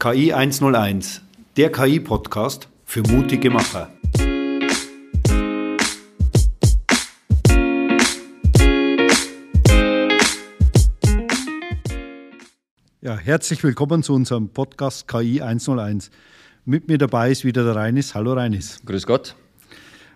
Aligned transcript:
KI 0.00 0.32
101, 0.32 1.22
der 1.56 1.72
KI-Podcast 1.72 2.68
für 2.84 3.02
mutige 3.02 3.50
Macher. 3.50 3.90
Ja, 13.00 13.16
herzlich 13.16 13.64
willkommen 13.64 14.04
zu 14.04 14.14
unserem 14.14 14.50
Podcast 14.50 15.08
KI 15.08 15.42
101. 15.42 16.12
Mit 16.64 16.86
mir 16.86 16.98
dabei 16.98 17.32
ist 17.32 17.44
wieder 17.44 17.64
der 17.64 17.74
Reinis. 17.74 18.14
Hallo 18.14 18.34
Reinis. 18.34 18.80
Grüß 18.86 19.04
Gott. 19.04 19.34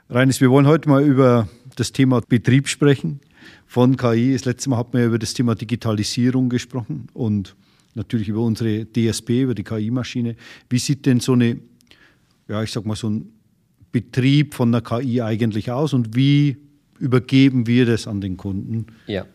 Reinis, 0.09 0.41
wir 0.41 0.53
wollen 0.53 0.69
heute 0.69 0.89
mal 0.89 1.03
über 1.03 1.49
das 1.75 1.91
Thema 1.91 2.21
Betrieb 2.21 2.69
sprechen 2.69 3.19
von 3.67 3.97
KI. 3.97 4.33
Das 4.33 4.45
letzte 4.45 4.71
Mal 4.71 4.77
hatten 4.77 4.97
wir 4.97 5.07
über 5.07 5.19
das 5.19 5.35
Thema 5.35 5.57
Digitalisierung 5.57 6.51
gesprochen 6.51 7.09
und 7.15 7.57
natürlich 7.95 8.29
über 8.29 8.41
unsere 8.41 8.87
DSP, 8.87 9.43
über 9.43 9.55
die 9.55 9.65
KI-Maschine. 9.65 10.37
Wie 10.69 10.79
sieht 10.79 11.07
denn 11.07 11.21
so 11.21 11.33
eine, 11.33 11.59
ja, 12.49 12.63
ich 12.63 12.73
sag 12.73 12.87
mal, 12.87 12.97
so 12.97 13.11
ein 13.11 13.33
Betrieb 13.93 14.55
von 14.55 14.73
der 14.73 14.81
KI 14.81 15.21
eigentlich 15.21 15.71
aus 15.71 15.93
und 15.93 16.17
wie 16.17 16.57
übergeben 16.99 17.67
wir 17.67 17.85
das 17.87 18.07
an 18.07 18.21
den 18.21 18.37
Kunden, 18.37 18.87
ja. 19.07 19.27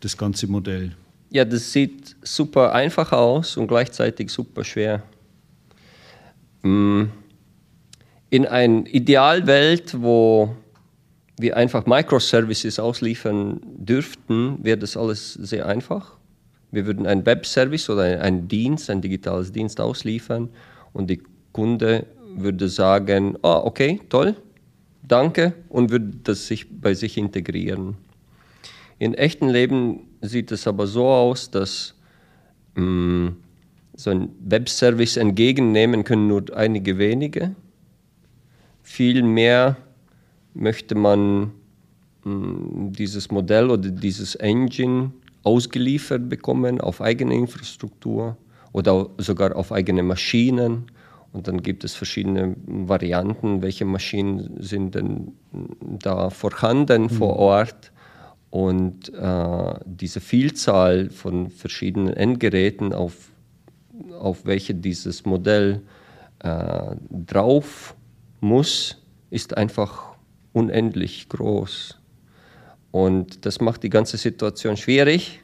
das 0.00 0.16
ganze 0.16 0.46
Modell? 0.46 0.94
Ja, 1.30 1.44
das 1.44 1.72
sieht 1.72 2.14
super 2.22 2.72
einfach 2.72 3.10
aus 3.12 3.56
und 3.56 3.66
gleichzeitig 3.66 4.30
super 4.30 4.62
schwer. 4.62 5.02
Mm. 6.62 7.04
In 8.30 8.46
einer 8.46 8.86
Idealwelt, 8.86 10.00
wo 10.00 10.56
wir 11.38 11.56
einfach 11.56 11.86
Microservices 11.86 12.78
ausliefern 12.78 13.60
dürften, 13.64 14.58
wäre 14.62 14.78
das 14.78 14.96
alles 14.96 15.34
sehr 15.34 15.66
einfach. 15.66 16.16
Wir 16.74 16.86
würden 16.86 17.06
einen 17.06 17.24
Webservice 17.24 17.88
oder 17.88 18.20
einen 18.20 18.48
Dienst, 18.48 18.90
ein 18.90 19.00
digitales 19.00 19.52
Dienst 19.52 19.80
ausliefern 19.80 20.48
und 20.92 21.08
die 21.08 21.22
Kunde 21.52 22.06
würde 22.36 22.68
sagen, 22.68 23.36
oh, 23.42 23.60
okay, 23.64 24.00
toll, 24.08 24.34
danke 25.06 25.54
und 25.68 25.90
würde 25.90 26.10
das 26.24 26.46
sich 26.48 26.66
bei 26.80 26.94
sich 26.94 27.16
integrieren. 27.16 27.96
In 28.98 29.14
echten 29.14 29.48
Leben 29.48 30.08
sieht 30.20 30.50
es 30.50 30.66
aber 30.66 30.86
so 30.86 31.06
aus, 31.06 31.50
dass 31.50 31.94
mh, 32.74 32.82
mm, 32.84 33.36
so 33.96 34.10
ein 34.10 34.30
Webservice 34.40 35.16
entgegennehmen 35.16 36.02
können 36.02 36.26
nur 36.26 36.44
einige 36.56 36.98
wenige. 36.98 37.54
Viel 38.82 39.22
mehr 39.22 39.76
möchte 40.54 40.96
man 40.96 41.52
mh, 42.24 42.30
mm, 42.34 42.92
dieses 42.92 43.30
Modell 43.30 43.70
oder 43.70 43.90
dieses 43.90 44.34
Engine 44.36 45.12
ausgeliefert 45.44 46.28
bekommen 46.28 46.80
auf 46.80 47.00
eigene 47.00 47.34
Infrastruktur 47.34 48.36
oder 48.72 49.08
sogar 49.18 49.54
auf 49.56 49.70
eigene 49.72 50.02
Maschinen. 50.02 50.86
Und 51.32 51.48
dann 51.48 51.62
gibt 51.62 51.84
es 51.84 51.94
verschiedene 51.94 52.56
Varianten, 52.66 53.62
welche 53.62 53.84
Maschinen 53.84 54.56
sind 54.60 54.94
denn 54.94 55.32
da 55.80 56.30
vorhanden 56.30 57.02
mhm. 57.02 57.10
vor 57.10 57.36
Ort. 57.36 57.92
Und 58.50 59.12
äh, 59.12 59.74
diese 59.84 60.20
Vielzahl 60.20 61.10
von 61.10 61.50
verschiedenen 61.50 62.14
Endgeräten, 62.14 62.92
auf, 62.92 63.30
auf 64.18 64.46
welche 64.46 64.74
dieses 64.74 65.24
Modell 65.24 65.82
äh, 66.38 66.94
drauf 67.10 67.96
muss, 68.40 69.02
ist 69.30 69.56
einfach 69.56 70.14
unendlich 70.52 71.28
groß. 71.28 71.98
Und 72.94 73.44
das 73.44 73.60
macht 73.60 73.82
die 73.82 73.90
ganze 73.90 74.16
Situation 74.16 74.76
schwierig. 74.76 75.40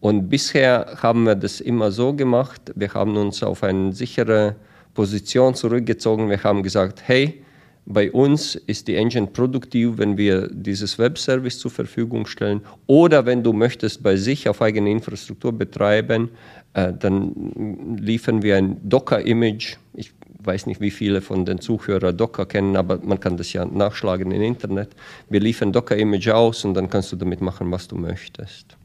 Und 0.00 0.30
bisher 0.30 0.96
haben 1.02 1.24
wir 1.24 1.34
das 1.34 1.60
immer 1.60 1.92
so 1.92 2.14
gemacht, 2.14 2.72
wir 2.74 2.94
haben 2.94 3.14
uns 3.18 3.42
auf 3.42 3.62
eine 3.62 3.92
sichere 3.92 4.56
Position 4.94 5.54
zurückgezogen. 5.54 6.30
Wir 6.30 6.42
haben 6.42 6.62
gesagt, 6.62 7.02
hey, 7.04 7.44
bei 7.84 8.10
uns 8.10 8.54
ist 8.54 8.88
die 8.88 8.96
Engine 8.96 9.26
produktiv, 9.26 9.98
wenn 9.98 10.16
wir 10.16 10.48
dieses 10.50 10.98
Webservice 10.98 11.58
zur 11.58 11.70
Verfügung 11.70 12.26
stellen. 12.26 12.62
Oder 12.86 13.26
wenn 13.26 13.42
du 13.42 13.52
möchtest 13.52 14.02
bei 14.02 14.16
sich 14.16 14.48
auf 14.48 14.62
eigene 14.62 14.90
Infrastruktur 14.90 15.52
betreiben, 15.52 16.30
äh, 16.72 16.90
dann 16.98 17.98
liefern 18.00 18.42
wir 18.42 18.56
ein 18.56 18.80
Docker-Image. 18.82 19.76
Ich 19.92 20.15
weiß 20.46 20.66
nicht, 20.66 20.80
wie 20.80 20.90
viele 20.90 21.20
von 21.20 21.44
den 21.44 21.60
Zuhörern 21.60 22.16
Docker 22.16 22.46
kennen, 22.46 22.76
aber 22.76 22.98
man 23.02 23.20
kann 23.20 23.36
das 23.36 23.52
ja 23.52 23.64
nachschlagen 23.64 24.30
im 24.30 24.42
Internet. 24.42 24.90
Wir 25.28 25.40
liefern 25.40 25.72
Docker-Image 25.72 26.28
aus 26.28 26.64
und 26.64 26.74
dann 26.74 26.88
kannst 26.88 27.12
du 27.12 27.16
damit 27.16 27.40
machen, 27.40 27.70
was 27.70 27.88
du 27.88 27.96
möchtest. 27.96 28.76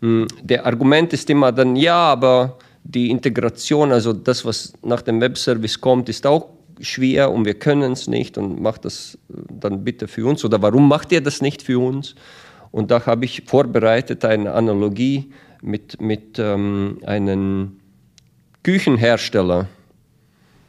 Hm, 0.00 0.26
der 0.42 0.66
Argument 0.66 1.12
ist 1.12 1.30
immer 1.30 1.52
dann, 1.52 1.76
ja, 1.76 1.96
aber 1.96 2.58
die 2.84 3.10
Integration, 3.10 3.92
also 3.92 4.12
das, 4.12 4.44
was 4.44 4.72
nach 4.82 5.02
dem 5.02 5.20
Webservice 5.20 5.80
kommt, 5.80 6.08
ist 6.08 6.26
auch 6.26 6.50
schwer 6.80 7.30
und 7.30 7.46
wir 7.46 7.54
können 7.54 7.92
es 7.92 8.06
nicht 8.06 8.36
und 8.38 8.60
macht 8.60 8.84
das 8.84 9.18
dann 9.28 9.82
bitte 9.82 10.08
für 10.08 10.26
uns 10.26 10.44
oder 10.44 10.60
warum 10.60 10.88
macht 10.88 11.10
ihr 11.12 11.22
das 11.22 11.40
nicht 11.40 11.62
für 11.62 11.78
uns? 11.78 12.14
Und 12.70 12.90
da 12.90 13.06
habe 13.06 13.24
ich 13.24 13.44
vorbereitet 13.46 14.24
eine 14.24 14.52
Analogie 14.52 15.32
mit, 15.62 16.00
mit 16.00 16.38
ähm, 16.38 16.98
einem 17.06 17.80
Küchenhersteller. 18.62 19.68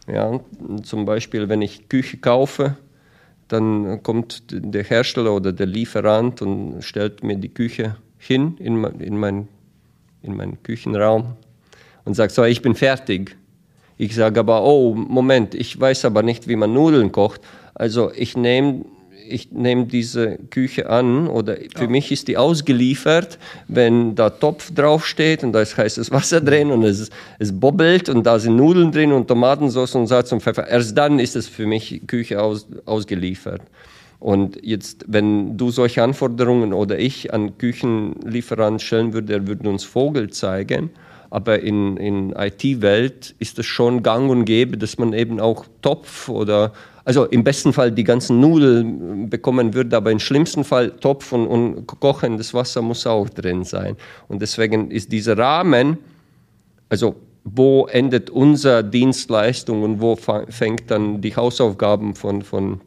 Ja, 0.08 0.40
zum 0.84 1.06
Beispiel, 1.06 1.50
wenn 1.50 1.62
ich 1.62 1.90
Küche 1.90 2.18
kaufe, 2.18 2.78
dann 3.50 4.02
kommt 4.04 4.44
der 4.50 4.84
Hersteller 4.84 5.34
oder 5.34 5.52
der 5.52 5.68
Lieferant 5.68 6.42
und 6.42 6.82
stellt 6.82 7.24
mir 7.24 7.36
die 7.36 7.54
Küche 7.54 7.98
hin 8.18 8.56
in, 8.60 8.84
in, 9.00 9.18
mein, 9.18 9.48
in 10.22 10.36
meinen 10.36 10.62
Küchenraum 10.64 11.36
und 12.06 12.14
sagt, 12.14 12.34
so, 12.34 12.44
ich 12.44 12.62
bin 12.62 12.76
fertig. 12.76 13.36
Ich 13.98 14.16
sage 14.16 14.40
aber, 14.40 14.64
oh, 14.64 14.94
Moment, 14.94 15.56
ich 15.56 15.80
weiß 15.80 16.06
aber 16.06 16.24
nicht, 16.24 16.48
wie 16.48 16.56
man 16.56 16.74
Nudeln 16.74 17.12
kocht. 17.12 17.42
Also 17.74 18.12
ich 18.14 18.38
nehme 18.38 18.86
ich 19.30 19.52
nehme 19.52 19.86
diese 19.86 20.38
Küche 20.50 20.90
an 20.90 21.28
oder 21.28 21.56
für 21.76 21.84
ja. 21.84 21.90
mich 21.90 22.12
ist 22.12 22.28
die 22.28 22.38
ausgeliefert, 22.38 23.38
wenn 23.68 24.16
da 24.16 24.30
Topf 24.30 24.72
draufsteht 24.74 25.44
und 25.44 25.54
da 25.54 25.62
ist 25.62 25.78
heißes 25.78 26.12
Wasser 26.12 26.42
drin 26.42 26.72
und 26.72 26.84
es, 26.84 27.10
es 27.40 27.60
bobbelt 27.60 28.10
und 28.10 28.24
da 28.24 28.40
sind 28.40 28.56
Nudeln 28.56 28.92
drin 28.92 29.12
und 29.12 29.28
Tomatensauce 29.28 29.96
und 29.96 30.08
Salz 30.08 30.32
und 30.32 30.42
Pfeffer. 30.42 30.68
Erst 30.68 30.98
dann 30.98 31.20
ist 31.20 31.36
es 31.36 31.48
für 31.48 31.66
mich 31.66 32.02
Küche 32.08 32.42
aus, 32.42 32.68
ausgeliefert. 32.86 33.62
Und 34.20 34.58
jetzt, 34.64 35.06
wenn 35.08 35.58
du 35.58 35.70
solche 35.70 36.02
Anforderungen 36.02 36.74
oder 36.74 36.98
ich 36.98 37.34
an 37.34 37.58
Küchenlieferanten 37.58 38.80
stellen 38.80 39.14
würde, 39.14 39.34
er 39.34 39.48
würde 39.48 39.70
uns 39.70 39.84
Vogel 39.84 40.30
zeigen. 40.32 40.90
Aber 41.30 41.60
in, 41.60 41.98
in 41.98 42.32
IT-Welt 42.32 43.36
ist 43.38 43.60
es 43.60 43.66
schon 43.66 44.02
gang 44.02 44.30
und 44.30 44.46
gäbe, 44.46 44.78
dass 44.78 44.98
man 44.98 45.14
eben 45.14 45.40
auch 45.40 45.66
Topf 45.82 46.30
oder 46.30 46.72
also 47.08 47.24
im 47.24 47.42
besten 47.42 47.72
Fall 47.72 47.90
die 47.90 48.04
ganzen 48.04 48.42
Nudeln 48.42 49.30
bekommen 49.30 49.74
würde, 49.74 49.96
aber 49.96 50.12
im 50.12 50.20
schlimmsten 50.20 50.66
Fall 50.66 50.92
Topf 50.92 51.32
und, 51.32 51.48
und 51.48 51.88
kochendes 51.88 52.54
Wasser 52.54 52.82
muss 52.82 53.08
auch 53.08 53.30
drin 53.30 53.64
sein. 53.64 53.96
Und 54.28 54.42
deswegen 54.42 54.92
ist 54.92 55.10
dieser 55.10 55.38
Rahmen, 55.38 56.00
also 56.90 57.16
wo 57.46 57.86
endet 57.86 58.30
unsere 58.30 58.84
Dienstleistung 58.84 59.84
und 59.84 60.02
wo 60.02 60.18
fängt 60.18 60.92
dann 60.92 61.22
die 61.22 61.34
Hausaufgaben 61.34 62.14
von, 62.14 62.42
von 62.42 62.82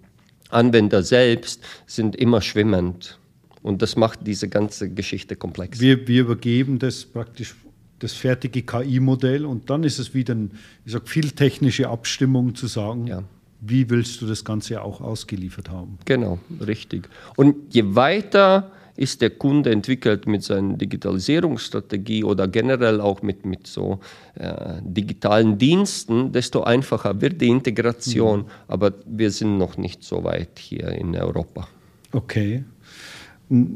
Anwender 0.50 1.02
selbst, 1.02 1.62
sind 1.86 2.14
immer 2.14 2.42
schwimmend. 2.42 3.18
Und 3.62 3.80
das 3.80 3.96
macht 3.96 4.26
diese 4.26 4.50
ganze 4.50 4.90
Geschichte 4.90 5.34
komplex. 5.34 5.80
Wir, 5.80 6.06
wir 6.06 6.20
übergeben 6.20 6.78
das 6.78 7.06
praktisch 7.06 7.54
das 8.00 8.12
fertige 8.12 8.60
KI-Modell 8.60 9.46
und 9.46 9.70
dann 9.70 9.82
ist 9.82 9.98
es 9.98 10.12
wieder 10.12 10.34
ein, 10.34 10.50
ich 10.84 10.92
sag, 10.92 11.08
viel 11.08 11.30
technische 11.30 11.88
Abstimmung 11.88 12.54
zu 12.54 12.66
sagen. 12.66 13.06
Ja 13.06 13.22
wie 13.60 13.88
willst 13.90 14.20
du 14.20 14.26
das 14.26 14.44
Ganze 14.44 14.82
auch 14.82 15.00
ausgeliefert 15.00 15.70
haben? 15.70 15.98
Genau, 16.04 16.38
richtig. 16.60 17.08
Und 17.36 17.74
je 17.74 17.94
weiter 17.94 18.70
ist 18.96 19.22
der 19.22 19.30
Kunde 19.30 19.70
entwickelt 19.70 20.26
mit 20.26 20.42
seiner 20.42 20.76
Digitalisierungsstrategie 20.76 22.22
oder 22.24 22.48
generell 22.48 23.00
auch 23.00 23.22
mit, 23.22 23.46
mit 23.46 23.66
so 23.66 24.00
äh, 24.34 24.80
digitalen 24.82 25.56
Diensten, 25.56 26.32
desto 26.32 26.64
einfacher 26.64 27.20
wird 27.20 27.40
die 27.40 27.48
Integration. 27.48 28.40
Mhm. 28.40 28.46
Aber 28.68 28.92
wir 29.06 29.30
sind 29.30 29.56
noch 29.56 29.78
nicht 29.78 30.04
so 30.04 30.22
weit 30.24 30.58
hier 30.58 30.88
in 30.88 31.16
Europa. 31.16 31.66
Okay. 32.12 32.64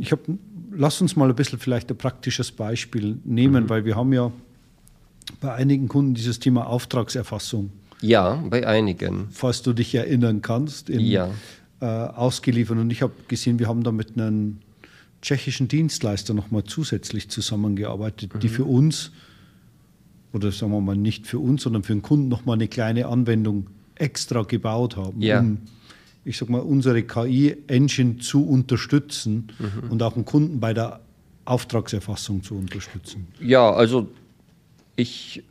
Ich 0.01 0.13
hab, 0.13 0.21
lass 0.73 1.01
uns 1.01 1.17
mal 1.17 1.31
ein 1.31 1.37
bisschen 1.37 1.59
vielleicht 1.59 1.91
ein 1.91 1.97
praktisches 1.97 2.53
Beispiel 2.53 3.19
nehmen, 3.25 3.65
mhm. 3.65 3.69
weil 3.71 3.85
wir 3.87 3.97
haben 3.97 4.13
ja 4.13 4.31
bei 5.41 5.55
einigen 5.55 5.89
Kunden 5.89 6.15
dieses 6.15 6.39
Thema 6.39 6.67
Auftragserfassung. 6.67 7.71
Ja, 8.05 8.43
bei 8.49 8.67
einigen. 8.67 9.29
Falls 9.31 9.63
du 9.63 9.73
dich 9.73 9.95
erinnern 9.95 10.43
kannst, 10.43 10.91
in, 10.91 11.01
ja. 11.01 11.31
äh, 11.81 11.87
ausgeliefert. 11.87 12.79
Und 12.79 12.91
ich 12.91 13.03
habe 13.03 13.13
gesehen, 13.29 13.59
wir 13.59 13.69
haben 13.69 13.83
da 13.83 13.93
mit 13.93 14.17
einem 14.17 14.59
tschechischen 15.23 15.69
Dienstleister 15.69 16.35
nochmal 16.35 16.65
zusätzlich 16.65 17.31
zusammengearbeitet, 17.31 18.35
mhm. 18.35 18.41
die 18.41 18.49
für 18.49 18.65
uns, 18.65 19.11
oder 20.33 20.53
sagen 20.53 20.73
wir 20.73 20.81
mal 20.81 20.97
nicht 20.97 21.27
für 21.27 21.39
uns, 21.39 21.63
sondern 21.63 21.83
für 21.83 21.95
den 21.95 22.03
Kunden 22.03 22.29
nochmal 22.29 22.55
eine 22.55 22.69
kleine 22.69 23.07
Anwendung 23.07 23.69
extra 23.95 24.43
gebaut 24.43 24.97
haben, 24.97 25.23
ja. 25.23 25.41
um, 25.41 25.59
ich 26.25 26.37
sag 26.37 26.51
mal, 26.51 26.61
unsere 26.61 27.03
KI-Engine 27.03 28.19
zu 28.19 28.47
unterstützen 28.47 29.49
mhm. 29.59 29.91
und 29.91 30.03
auch 30.03 30.15
den 30.15 30.25
Kunden 30.25 30.61
bei 30.61 30.75
der 30.75 31.01
Auftragserfassung 31.45 32.43
zu 32.43 32.55
unterstützen. 32.57 33.29
Ja, 33.41 33.71
also 33.71 34.09
ich 34.97 35.43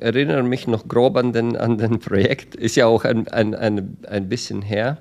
erinnere 0.00 0.42
mich 0.42 0.66
noch 0.66 0.88
grob 0.88 1.16
an 1.16 1.32
den, 1.32 1.56
an 1.56 1.78
den 1.78 1.98
Projekt, 1.98 2.54
ist 2.54 2.76
ja 2.76 2.86
auch 2.86 3.04
ein, 3.04 3.28
ein, 3.28 3.54
ein, 3.54 3.96
ein 4.08 4.28
bisschen 4.28 4.62
her. 4.62 4.98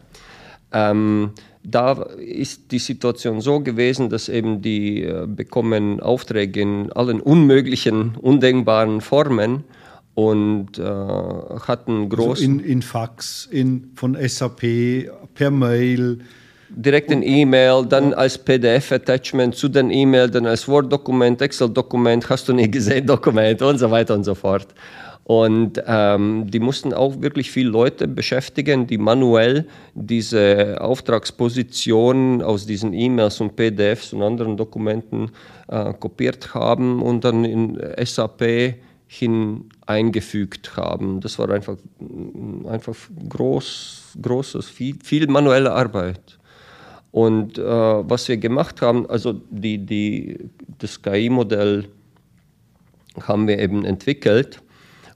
Ähm, 0.72 1.32
da 1.64 1.94
ist 2.18 2.72
die 2.72 2.80
Situation 2.80 3.40
so 3.40 3.62
gewesen, 3.62 4.10
dass 4.10 4.28
eben 4.28 4.62
die 4.62 5.04
äh, 5.04 5.26
bekommen 5.28 6.00
Aufträge 6.02 6.62
in 6.62 6.92
allen 6.92 7.22
unmöglichen, 7.22 8.16
undenkbaren 8.16 9.00
Formen 9.00 9.64
und 10.14 10.78
äh, 10.78 10.84
hatten 10.84 12.10
groß 12.10 12.42
also 12.42 12.44
in, 12.44 12.60
in 12.60 12.82
Fax, 12.82 13.48
in, 13.50 13.92
von 13.96 14.18
SAP, 14.20 14.62
per 15.34 15.52
Mail. 15.52 16.20
Direkt 16.76 17.12
in 17.12 17.22
E-Mail, 17.24 17.86
dann 17.86 18.14
als 18.14 18.38
PDF-Attachment 18.38 19.56
zu 19.56 19.70
den 19.70 19.92
E-Mail, 19.92 20.30
dann 20.30 20.46
als 20.46 20.68
Word-Dokument, 20.68 21.42
Excel-Dokument, 21.42 22.30
hast 22.30 22.48
du 22.48 22.54
nie 22.54 22.70
gesehen, 22.70 23.06
Dokument 23.14 23.62
und 23.62 23.78
so 23.78 23.92
weiter 23.92 24.16
und 24.16 24.24
so 24.24 24.36
fort. 24.36 24.68
Und 25.26 25.82
ähm, 25.88 26.50
die 26.50 26.60
mussten 26.60 26.94
auch 26.94 27.22
wirklich 27.22 27.50
viele 27.50 27.70
Leute 27.70 28.08
beschäftigen, 28.08 28.88
die 28.88 28.98
manuell 28.98 29.68
diese 29.94 30.78
Auftragspositionen 30.82 32.42
aus 32.42 32.66
diesen 32.66 32.94
E-Mails 32.94 33.40
und 33.40 33.56
PDFs 33.56 34.12
und 34.12 34.22
anderen 34.22 34.58
Dokumenten 34.58 35.32
äh, 35.70 35.94
kopiert 35.94 36.54
haben 36.54 37.02
und 37.02 37.24
dann 37.24 37.46
in 37.46 37.80
SAP 38.04 38.76
hin 39.08 39.70
eingefügt 39.86 40.76
haben. 40.76 41.22
Das 41.22 41.40
war 41.40 41.50
einfach, 41.50 41.78
einfach 42.68 42.96
groß, 43.30 44.18
großes, 44.22 44.68
viel, 44.68 44.98
viel 45.02 45.28
manuelle 45.28 45.72
Arbeit. 45.72 46.38
Und 47.14 47.60
äh, 47.60 47.62
was 47.64 48.28
wir 48.28 48.38
gemacht 48.38 48.82
haben, 48.82 49.08
also 49.08 49.34
die, 49.52 49.78
die, 49.78 50.50
das 50.80 51.00
KI-Modell 51.00 51.86
haben 53.22 53.48
wir 53.48 53.60
eben 53.60 53.86
entwickelt 53.86 54.64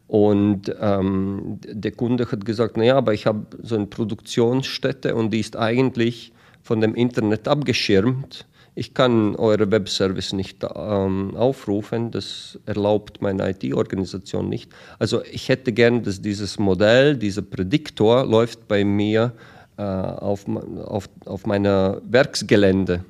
und 0.06 0.72
ähm, 0.80 1.58
der 1.66 1.92
Kunde 1.92 2.32
hat 2.32 2.46
gesagt, 2.46 2.78
naja, 2.78 2.98
aber 2.98 3.16
ich 3.16 3.26
habe 3.26 3.48
so 3.64 3.74
eine 3.74 3.88
Produktionsstätte 3.88 5.16
und 5.16 5.32
die 5.34 5.40
ist 5.40 5.58
eigentlich 5.58 6.34
von 6.62 6.82
dem 6.82 6.94
Internet 6.94 7.48
abgeschirmt. 7.48 8.46
Ich 8.76 8.94
kann 8.94 9.36
eure 9.36 9.72
Webservice 9.72 10.34
nicht 10.34 10.64
ähm, 10.76 11.36
aufrufen, 11.36 12.12
das 12.12 12.60
erlaubt 12.68 13.24
meine 13.24 13.50
IT-Organisation 13.50 14.48
nicht. 14.48 14.72
Also 15.00 15.24
ich 15.24 15.50
hätte 15.50 15.74
gern, 15.74 16.04
dass 16.04 16.22
dieses 16.22 16.60
Modell, 16.60 17.18
dieser 17.18 17.42
Prädiktor 17.42 18.24
läuft 18.24 18.68
bei 18.68 18.86
mir 18.86 19.34
auf, 19.82 20.46
auf, 20.86 21.10
auf 21.26 21.46
meiner 21.46 22.02
Werksgelände. 22.10 23.04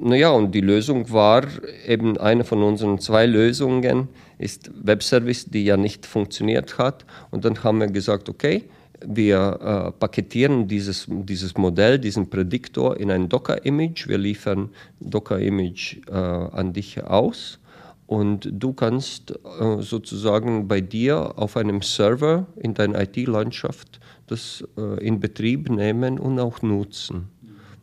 Naja, 0.00 0.30
und 0.30 0.52
die 0.52 0.60
Lösung 0.60 1.10
war 1.12 1.44
eben 1.86 2.18
eine 2.18 2.44
von 2.44 2.62
unseren 2.62 2.98
zwei 2.98 3.24
Lösungen, 3.26 4.08
ist 4.38 4.70
Webservice, 4.82 5.46
die 5.46 5.64
ja 5.64 5.76
nicht 5.76 6.06
funktioniert 6.06 6.78
hat. 6.78 7.04
Und 7.30 7.44
dann 7.44 7.62
haben 7.62 7.80
wir 7.80 7.86
gesagt, 7.86 8.28
okay, 8.28 8.64
wir 9.04 9.58
äh, 9.60 9.92
paketieren 9.92 10.66
dieses, 10.66 11.06
dieses 11.08 11.56
Modell, 11.56 11.98
diesen 11.98 12.28
Prädiktor 12.28 12.96
in 12.96 13.10
ein 13.10 13.28
Docker-Image. 13.28 14.08
Wir 14.08 14.18
liefern 14.18 14.70
Docker-Image 15.00 15.98
äh, 16.08 16.12
an 16.12 16.72
dich 16.72 17.02
aus 17.04 17.58
und 18.06 18.48
du 18.52 18.72
kannst 18.72 19.32
äh, 19.32 19.82
sozusagen 19.82 20.68
bei 20.68 20.80
dir 20.80 21.38
auf 21.38 21.56
einem 21.56 21.82
Server 21.82 22.46
in 22.56 22.74
deiner 22.74 23.00
IT-Landschaft 23.02 24.00
das 24.26 24.64
äh, 24.76 25.04
in 25.06 25.20
Betrieb 25.20 25.70
nehmen 25.70 26.18
und 26.18 26.38
auch 26.38 26.62
nutzen. 26.62 27.28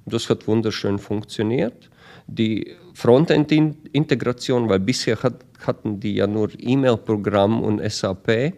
Das 0.05 0.29
hat 0.29 0.47
wunderschön 0.47 0.99
funktioniert. 0.99 1.89
Die 2.27 2.75
Frontend-Integration, 2.93 4.69
weil 4.69 4.79
bisher 4.79 5.21
hat, 5.23 5.45
hatten 5.65 5.99
die 5.99 6.15
ja 6.15 6.27
nur 6.27 6.49
E-Mail-Programm 6.57 7.61
und 7.61 7.79
SAP, 7.89 8.27
äh, 8.29 8.53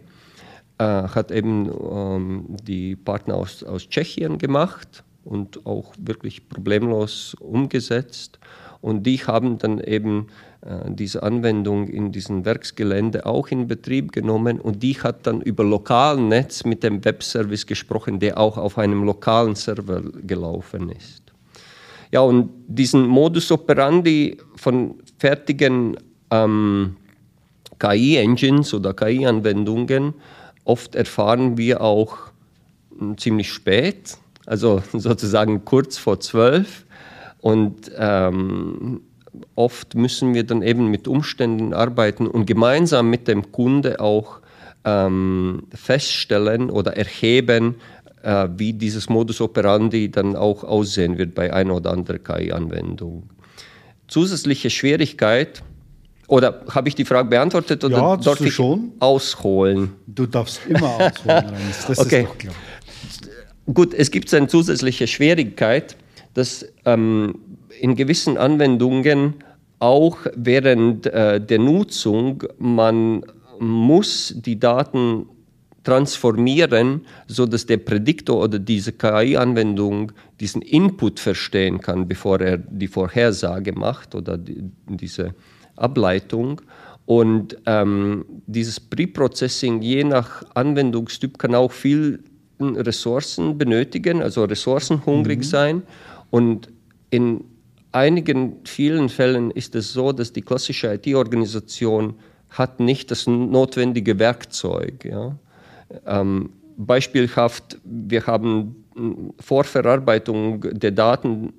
hat 0.78 1.30
eben 1.30 1.70
ähm, 1.90 2.44
die 2.62 2.96
Partner 2.96 3.36
aus, 3.36 3.62
aus 3.62 3.88
Tschechien 3.88 4.38
gemacht 4.38 5.04
und 5.24 5.66
auch 5.66 5.92
wirklich 5.98 6.48
problemlos 6.48 7.34
umgesetzt. 7.34 8.38
Und 8.80 9.04
die 9.04 9.18
haben 9.18 9.58
dann 9.58 9.80
eben 9.80 10.28
äh, 10.60 10.90
diese 10.90 11.22
Anwendung 11.22 11.88
in 11.88 12.12
diesem 12.12 12.44
Werksgelände 12.44 13.26
auch 13.26 13.48
in 13.48 13.66
Betrieb 13.66 14.12
genommen 14.12 14.60
und 14.60 14.82
die 14.82 14.94
hat 14.94 15.26
dann 15.26 15.40
über 15.40 15.64
lokalen 15.64 16.28
Netz 16.28 16.64
mit 16.64 16.82
dem 16.82 17.04
Webservice 17.04 17.66
gesprochen, 17.66 18.18
der 18.18 18.38
auch 18.38 18.58
auf 18.58 18.78
einem 18.78 19.04
lokalen 19.04 19.54
Server 19.54 20.02
gelaufen 20.26 20.90
ist. 20.90 21.22
Ja, 22.12 22.20
und 22.20 22.50
diesen 22.66 23.06
Modus 23.06 23.50
operandi 23.50 24.38
von 24.56 24.96
fertigen 25.18 25.96
ähm, 26.30 26.96
KI-Engines 27.78 28.72
oder 28.74 28.94
KI-Anwendungen, 28.94 30.14
oft 30.64 30.94
erfahren 30.94 31.56
wir 31.56 31.80
auch 31.80 32.16
hm, 32.98 33.18
ziemlich 33.18 33.52
spät, 33.52 34.18
also 34.46 34.82
sozusagen 34.92 35.64
kurz 35.64 35.98
vor 35.98 36.20
zwölf. 36.20 36.85
Und 37.46 37.92
ähm, 37.96 39.02
oft 39.54 39.94
müssen 39.94 40.34
wir 40.34 40.42
dann 40.42 40.62
eben 40.62 40.88
mit 40.88 41.06
Umständen 41.06 41.74
arbeiten 41.74 42.26
und 42.26 42.44
gemeinsam 42.44 43.08
mit 43.08 43.28
dem 43.28 43.52
Kunde 43.52 44.00
auch 44.00 44.40
ähm, 44.84 45.62
feststellen 45.72 46.70
oder 46.70 46.96
erheben, 46.96 47.76
äh, 48.24 48.48
wie 48.56 48.72
dieses 48.72 49.08
Modus 49.08 49.40
operandi 49.40 50.10
dann 50.10 50.34
auch 50.34 50.64
aussehen 50.64 51.18
wird 51.18 51.36
bei 51.36 51.52
einer 51.52 51.76
oder 51.76 51.92
anderen 51.92 52.24
KI-Anwendung. 52.24 53.30
Zusätzliche 54.08 54.68
Schwierigkeit, 54.68 55.62
oder 56.26 56.64
habe 56.70 56.88
ich 56.88 56.96
die 56.96 57.04
Frage 57.04 57.28
beantwortet 57.28 57.84
oder 57.84 57.98
ja, 57.98 58.16
darf 58.16 58.40
ich 58.40 58.54
schon. 58.54 58.90
ausholen? 58.98 59.92
Du 60.08 60.26
darfst 60.26 60.62
immer 60.66 60.96
ausholen, 60.96 61.54
das 61.86 61.96
okay. 62.00 62.22
ist 62.22 62.28
doch 62.28 62.38
klar. 62.38 62.54
Gut, 63.72 63.94
es 63.94 64.10
gibt 64.10 64.34
eine 64.34 64.48
zusätzliche 64.48 65.06
Schwierigkeit, 65.06 65.96
dass 66.36 66.66
ähm, 66.84 67.34
in 67.80 67.94
gewissen 67.94 68.36
Anwendungen 68.36 69.34
auch 69.78 70.18
während 70.34 71.06
äh, 71.06 71.40
der 71.40 71.58
Nutzung 71.58 72.44
man 72.58 73.24
muss 73.58 74.34
die 74.36 74.60
Daten 74.60 75.26
transformieren, 75.82 77.06
sodass 77.26 77.64
der 77.64 77.78
Prädiktor 77.78 78.42
oder 78.44 78.58
diese 78.58 78.92
KI-Anwendung 78.92 80.12
diesen 80.38 80.60
Input 80.60 81.20
verstehen 81.20 81.80
kann, 81.80 82.06
bevor 82.06 82.38
er 82.40 82.58
die 82.58 82.88
Vorhersage 82.88 83.72
macht 83.72 84.14
oder 84.14 84.36
die, 84.36 84.62
diese 84.88 85.34
Ableitung. 85.76 86.60
Und 87.06 87.56
ähm, 87.64 88.26
dieses 88.46 88.78
Pre-Processing 88.78 89.80
je 89.80 90.04
nach 90.04 90.42
Anwendungstyp 90.54 91.38
kann 91.38 91.54
auch 91.54 91.72
viel 91.72 92.18
Ressourcen 92.60 93.56
benötigen, 93.56 94.22
also 94.22 94.44
ressourcenhungrig 94.44 95.38
mhm. 95.38 95.42
sein. 95.42 95.82
Und 96.30 96.68
in 97.10 97.44
einigen 97.92 98.56
vielen 98.64 99.08
Fällen 99.08 99.50
ist 99.50 99.74
es 99.74 99.92
so, 99.92 100.12
dass 100.12 100.32
die 100.32 100.42
klassische 100.42 100.94
IT-Organisation 100.94 102.14
hat 102.50 102.80
nicht 102.80 103.10
das 103.10 103.26
notwendige 103.26 104.18
Werkzeug. 104.18 105.04
Ja? 105.04 105.36
Ähm, 106.06 106.50
beispielhaft, 106.76 107.78
wir 107.84 108.26
haben 108.26 108.84
Vorverarbeitung 109.40 110.60
der 110.72 110.90
Daten, 110.90 111.52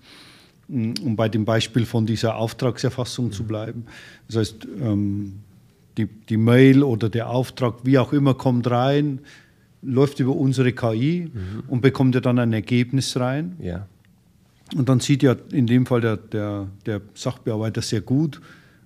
Mm, 0.68 0.94
um 1.02 1.16
bei 1.16 1.28
dem 1.28 1.44
Beispiel 1.44 1.86
von 1.86 2.06
dieser 2.06 2.36
Auftragserfassung 2.36 3.32
zu 3.32 3.44
bleiben. 3.44 3.86
Das 4.26 4.36
heißt, 4.36 4.66
ähm, 4.80 5.40
die, 5.96 6.06
die 6.06 6.36
Mail 6.36 6.82
oder 6.82 7.08
der 7.08 7.30
Auftrag, 7.30 7.84
wie 7.84 7.98
auch 7.98 8.12
immer, 8.12 8.34
kommt 8.34 8.68
rein, 8.70 9.20
läuft 9.82 10.20
über 10.20 10.34
unsere 10.34 10.72
KI 10.72 11.30
mhm. 11.32 11.62
und 11.68 11.80
bekommt 11.80 12.14
ja 12.14 12.20
dann 12.20 12.38
ein 12.38 12.52
Ergebnis 12.52 13.16
rein. 13.16 13.56
Ja. 13.60 13.86
Und 14.74 14.88
dann 14.88 15.00
sieht 15.00 15.22
ja 15.22 15.36
in 15.52 15.66
dem 15.66 15.86
Fall 15.86 16.00
der, 16.00 16.16
der, 16.16 16.66
der 16.86 17.00
Sachbearbeiter 17.14 17.82
sehr 17.82 18.00
gut, 18.00 18.40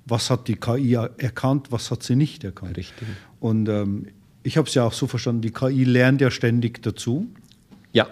was 0.05 0.29
hat 0.29 0.49
die 0.49 0.57
KI 0.57 0.95
erkannt, 0.95 1.69
was 1.71 1.91
hat 1.91 2.03
sie 2.03 2.17
nicht 2.17 2.45
erkannt. 2.45 2.77
Richtig. 2.77 3.09
Und 3.39 3.69
ähm, 3.69 4.07
ich 4.43 4.57
habe 4.57 4.69
es 4.69 4.75
ja 4.75 4.85
auch 4.85 4.93
so 4.93 5.07
verstanden, 5.07 5.43
die 5.43 5.51
KI 5.51 5.85
lernt 5.85 6.21
ja 6.21 6.31
ständig 6.31 6.83
dazu. 6.83 7.29
Ja. 7.93 8.09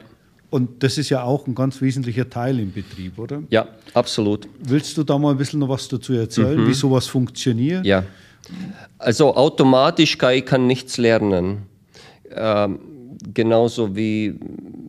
Und 0.51 0.83
das 0.83 0.97
ist 0.97 1.11
ja 1.11 1.23
auch 1.23 1.47
ein 1.47 1.55
ganz 1.55 1.81
wesentlicher 1.83 2.31
Teil 2.31 2.59
im 2.59 2.73
Betrieb, 2.73 3.19
oder? 3.19 3.43
Ja, 3.51 3.69
absolut. 3.93 4.49
Willst 4.61 4.97
du 4.97 5.05
da 5.05 5.19
mal 5.19 5.33
ein 5.33 5.37
bisschen 5.37 5.61
noch 5.61 5.69
was 5.69 5.89
dazu 5.89 6.15
erzählen, 6.15 6.63
mhm. 6.63 6.69
wie 6.69 6.75
sowas 6.75 7.07
funktioniert? 7.07 7.85
Ja. 7.85 8.05
Also 8.97 9.37
automatisch 9.37 10.17
KI 10.17 10.41
kann 10.41 10.67
nichts 10.67 10.97
lernen. 10.97 11.67
Ähm, 12.31 12.79
genauso 13.35 13.95
wie 13.95 14.39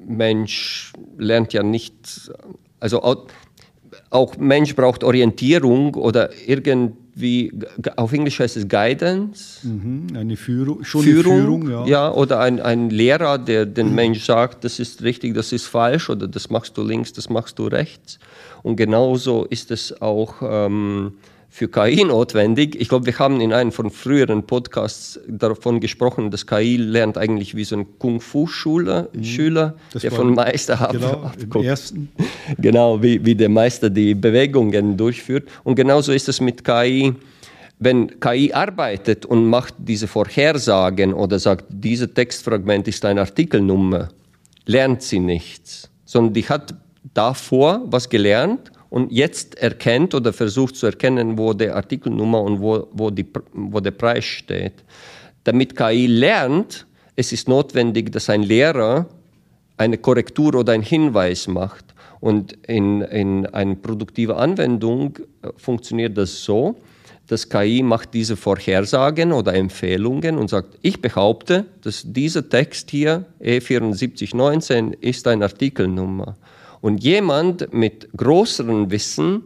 Mensch 0.07 0.93
lernt 1.17 1.51
ja 1.51 1.61
nicht, 1.61 2.31
also 2.79 3.01
auch 4.09 4.37
Mensch 4.37 4.75
braucht 4.75 5.03
Orientierung 5.03 5.95
oder 5.95 6.29
irgendwie, 6.45 7.51
auf 7.95 8.13
Englisch 8.13 8.39
heißt 8.39 8.57
es 8.57 8.67
Guidance. 8.67 9.67
Mhm, 9.67 10.07
eine 10.15 10.37
Führung, 10.37 10.83
schon 10.83 11.03
Führung, 11.03 11.33
eine 11.33 11.41
Führung, 11.41 11.69
ja. 11.69 11.85
ja. 11.85 12.11
Oder 12.11 12.39
ein, 12.39 12.59
ein 12.59 12.89
Lehrer, 12.89 13.37
der 13.37 13.65
den 13.65 13.89
mhm. 13.89 13.95
Mensch 13.95 14.25
sagt, 14.25 14.63
das 14.63 14.79
ist 14.79 15.03
richtig, 15.03 15.33
das 15.35 15.51
ist 15.51 15.65
falsch 15.65 16.09
oder 16.09 16.27
das 16.27 16.49
machst 16.49 16.77
du 16.77 16.83
links, 16.83 17.13
das 17.13 17.29
machst 17.29 17.59
du 17.59 17.67
rechts. 17.67 18.19
Und 18.63 18.75
genauso 18.75 19.45
ist 19.45 19.71
es 19.71 20.01
auch 20.01 20.35
ähm, 20.41 21.13
für 21.49 21.67
KI 21.67 22.03
notwendig. 22.03 22.79
Ich 22.79 22.89
glaube, 22.89 23.07
wir 23.07 23.17
haben 23.17 23.41
in 23.41 23.51
einem 23.51 23.71
von 23.71 23.89
früheren 23.89 24.43
Podcasts 24.43 25.19
davon 25.27 25.79
gesprochen, 25.79 26.29
dass 26.29 26.45
KI 26.45 26.77
lernt 26.77 27.17
eigentlich 27.17 27.55
wie 27.55 27.63
so 27.63 27.75
ein 27.75 27.87
Kung-Fu-Schüler, 27.97 29.09
mhm. 29.13 29.73
der 30.01 30.11
von 30.11 30.35
Meister 30.35 30.79
ab, 30.79 30.91
genau, 30.91 31.23
abguckt. 31.23 31.65
Ersten. 31.65 32.09
Genau, 32.57 33.01
wie, 33.01 33.23
wie 33.25 33.35
der 33.35 33.49
Meister 33.49 33.89
die 33.89 34.13
Bewegungen 34.15 34.97
durchführt. 34.97 35.47
Und 35.63 35.75
genauso 35.75 36.11
ist 36.11 36.29
es 36.29 36.39
mit 36.39 36.63
KI. 36.63 37.13
Wenn 37.79 38.19
KI 38.19 38.51
arbeitet 38.53 39.25
und 39.25 39.45
macht 39.45 39.73
diese 39.77 40.07
Vorhersagen 40.07 41.13
oder 41.13 41.39
sagt, 41.39 41.65
dieses 41.69 42.13
Textfragment 42.13 42.87
ist 42.87 43.05
eine 43.05 43.21
Artikelnummer, 43.21 44.09
lernt 44.65 45.01
sie 45.01 45.19
nichts, 45.19 45.89
sondern 46.05 46.33
die 46.33 46.47
hat 46.47 46.75
davor 47.13 47.81
was 47.85 48.09
gelernt 48.09 48.71
und 48.89 49.11
jetzt 49.11 49.57
erkennt 49.57 50.15
oder 50.15 50.33
versucht 50.33 50.75
zu 50.75 50.87
erkennen, 50.87 51.37
wo 51.37 51.53
die 51.53 51.69
Artikelnummer 51.69 52.41
und 52.41 52.59
wo, 52.59 52.87
wo, 52.91 53.09
die, 53.09 53.25
wo 53.53 53.79
der 53.79 53.91
Preis 53.91 54.25
steht. 54.25 54.83
Damit 55.43 55.75
KI 55.75 56.07
lernt, 56.07 56.85
es 57.15 57.31
ist 57.31 57.47
notwendig, 57.47 58.11
dass 58.11 58.29
ein 58.29 58.43
Lehrer 58.43 59.07
eine 59.77 59.97
Korrektur 59.97 60.55
oder 60.55 60.73
einen 60.73 60.83
Hinweis 60.83 61.47
macht. 61.47 61.85
Und 62.19 62.53
in, 62.67 63.01
in 63.01 63.45
einer 63.45 63.75
produktiven 63.75 64.35
Anwendung 64.35 65.17
äh, 65.41 65.49
funktioniert 65.55 66.17
das 66.17 66.43
so, 66.43 66.75
dass 67.27 67.47
KI 67.47 67.83
macht 67.83 68.13
diese 68.13 68.35
Vorhersagen 68.35 69.31
oder 69.31 69.53
Empfehlungen 69.53 70.37
und 70.37 70.49
sagt, 70.49 70.79
ich 70.81 70.99
behaupte, 70.99 71.65
dass 71.81 72.03
dieser 72.05 72.49
Text 72.49 72.89
hier, 72.89 73.25
E7419, 73.39 74.97
ist 74.99 75.27
eine 75.27 75.45
Artikelnummer. 75.45 76.35
Und 76.81 77.03
jemand 77.03 77.73
mit 77.73 78.09
größerem 78.15 78.89
Wissen 78.91 79.43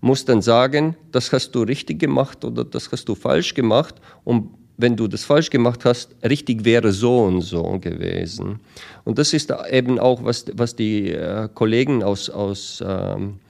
muss 0.00 0.24
dann 0.24 0.42
sagen, 0.42 0.96
das 1.12 1.32
hast 1.32 1.52
du 1.52 1.62
richtig 1.62 1.98
gemacht 1.98 2.44
oder 2.44 2.64
das 2.64 2.90
hast 2.92 3.08
du 3.08 3.14
falsch 3.14 3.54
gemacht. 3.54 3.96
Und 4.24 4.50
wenn 4.76 4.94
du 4.94 5.08
das 5.08 5.24
falsch 5.24 5.50
gemacht 5.50 5.84
hast, 5.84 6.14
richtig 6.22 6.64
wäre 6.64 6.92
so 6.92 7.24
und 7.24 7.40
so 7.40 7.78
gewesen. 7.80 8.60
Und 9.04 9.18
das 9.18 9.32
ist 9.32 9.52
eben 9.70 9.98
auch, 9.98 10.22
was, 10.22 10.46
was 10.52 10.76
die 10.76 11.12
äh, 11.12 11.48
Kollegen 11.54 12.02
aus, 12.02 12.28
aus 12.28 12.84
ähm, 12.86 13.40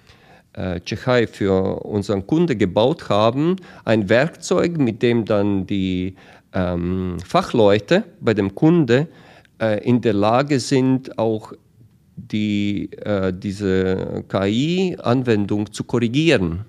äh, 0.52 0.80
Tschechei 0.80 1.26
für 1.26 1.84
unseren 1.84 2.26
Kunde 2.26 2.56
gebaut 2.56 3.08
haben. 3.08 3.56
Ein 3.84 4.08
Werkzeug, 4.08 4.78
mit 4.78 5.02
dem 5.02 5.24
dann 5.24 5.66
die 5.66 6.14
ähm, 6.54 7.18
Fachleute 7.24 8.04
bei 8.20 8.32
dem 8.32 8.54
Kunde 8.54 9.08
äh, 9.60 9.84
in 9.84 10.00
der 10.00 10.14
Lage 10.14 10.60
sind, 10.60 11.18
auch 11.18 11.52
die, 12.16 12.90
äh, 12.92 13.32
diese 13.32 14.24
KI-Anwendung 14.28 15.72
zu 15.72 15.84
korrigieren. 15.84 16.64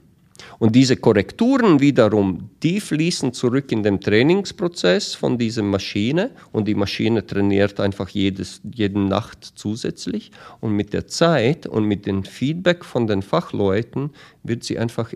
Und 0.60 0.76
diese 0.76 0.98
Korrekturen 0.98 1.80
wiederum, 1.80 2.50
die 2.64 2.80
fließen 2.80 3.34
zurück 3.34 3.72
in 3.72 3.84
den 3.84 4.02
Trainingsprozess 4.02 5.14
von 5.14 5.38
dieser 5.38 5.64
Maschine. 5.64 6.32
Und 6.52 6.68
die 6.68 6.76
Maschine 6.76 7.26
trainiert 7.26 7.80
einfach 7.80 8.10
jedes, 8.10 8.62
jede 8.74 9.00
Nacht 9.00 9.54
zusätzlich. 9.56 10.32
Und 10.60 10.72
mit 10.72 10.94
der 10.94 11.08
Zeit 11.08 11.68
und 11.68 11.86
mit 11.86 12.06
dem 12.06 12.24
Feedback 12.24 12.84
von 12.84 13.08
den 13.08 13.22
Fachleuten 13.22 14.12
wird 14.44 14.64
sie 14.64 14.80
einfach 14.80 15.14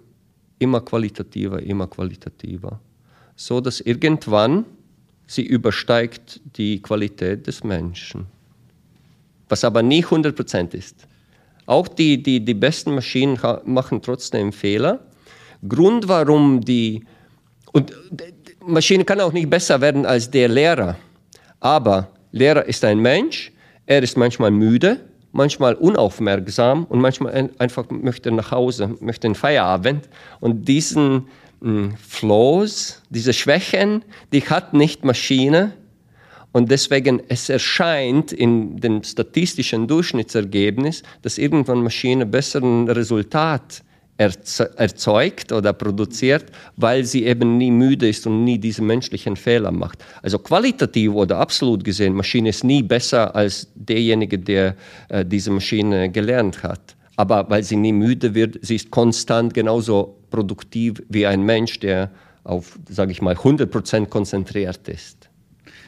immer 0.60 0.82
qualitativer, 0.82 1.62
immer 1.62 1.88
qualitativer, 1.88 2.80
so 3.36 3.62
dass 3.62 3.82
irgendwann 3.82 4.66
sie 5.26 5.44
übersteigt 5.44 6.40
die 6.56 6.82
Qualität 6.82 7.48
des 7.48 7.64
Menschen 7.64 8.28
was 9.52 9.64
aber 9.64 9.84
nie 9.84 10.04
100% 10.04 10.74
ist. 10.74 11.08
Auch 11.66 11.88
die, 11.88 12.22
die, 12.22 12.44
die 12.44 12.54
besten 12.54 12.96
Maschinen 12.96 13.38
machen 13.66 14.02
trotzdem 14.02 14.52
Fehler. 14.52 15.00
Grund, 15.68 16.08
warum 16.08 16.62
die, 16.62 17.04
und 17.72 17.94
Maschine 18.66 19.06
kann 19.06 19.22
auch 19.22 19.34
nicht 19.34 19.50
besser 19.50 19.80
werden 19.82 20.06
als 20.06 20.30
der 20.30 20.48
Lehrer, 20.48 20.98
aber 21.60 22.08
Lehrer 22.32 22.66
ist 22.66 22.84
ein 22.84 23.00
Mensch, 23.00 23.52
er 23.86 24.02
ist 24.02 24.18
manchmal 24.18 24.52
müde, 24.52 25.00
manchmal 25.32 25.76
unaufmerksam 25.76 26.86
und 26.86 27.00
manchmal 27.00 27.50
einfach 27.58 27.90
möchte 27.90 28.32
nach 28.32 28.52
Hause, 28.52 28.96
möchte 29.00 29.28
einen 29.28 29.36
Feierabend. 29.36 30.10
Und 30.40 30.68
diesen 30.68 31.28
mh, 31.60 31.70
hm, 31.70 31.96
Flows, 31.98 33.02
diese 33.10 33.34
Schwächen, 33.34 34.04
die 34.32 34.42
hat 34.42 34.74
nicht 34.74 35.04
Maschine, 35.06 35.74
und 36.54 36.70
deswegen, 36.70 37.22
es 37.30 37.50
erscheint 37.50 38.34
in 38.34 38.78
dem 38.78 39.04
statistischen 39.04 39.88
Durchschnittsergebnis, 39.88 41.04
dass 41.22 41.38
irgendwann 41.38 41.84
Maschine 41.84 42.26
besseren 42.26 42.90
Resultat 42.90 43.84
erzeugt 44.18 45.52
oder 45.52 45.74
produziert, 45.74 46.46
weil 46.76 47.06
sie 47.06 47.26
eben 47.26 47.58
nie 47.58 47.72
müde 47.72 48.08
ist 48.08 48.28
und 48.28 48.44
nie 48.44 48.60
diese 48.60 48.84
menschlichen 48.84 49.36
Fehler 49.36 49.72
macht. 49.72 50.04
Also 50.22 50.38
qualitativ 50.38 51.14
oder 51.14 51.40
absolut 51.40 51.84
gesehen, 51.84 52.14
Maschine 52.14 52.50
ist 52.50 52.64
nie 52.64 52.84
besser 52.84 53.36
als 53.36 53.68
derjenige, 53.74 54.38
der 54.38 54.76
äh, 55.10 55.26
diese 55.26 55.50
Maschine 55.50 56.12
gelernt 56.12 56.62
hat. 56.62 56.96
Aber 57.16 57.50
weil 57.50 57.64
sie 57.64 57.78
nie 57.78 57.94
müde 57.94 58.36
wird, 58.36 58.60
sie 58.62 58.76
ist 58.76 58.92
konstant 58.92 59.56
genauso 59.56 60.18
produktiv 60.30 61.02
wie 61.10 61.26
ein 61.26 61.42
Mensch, 61.44 61.80
der 61.80 62.12
auf, 62.44 62.78
sage 62.90 63.12
ich 63.12 63.22
mal, 63.22 63.36
100% 63.36 64.06
konzentriert 64.08 64.88
ist. 64.88 65.31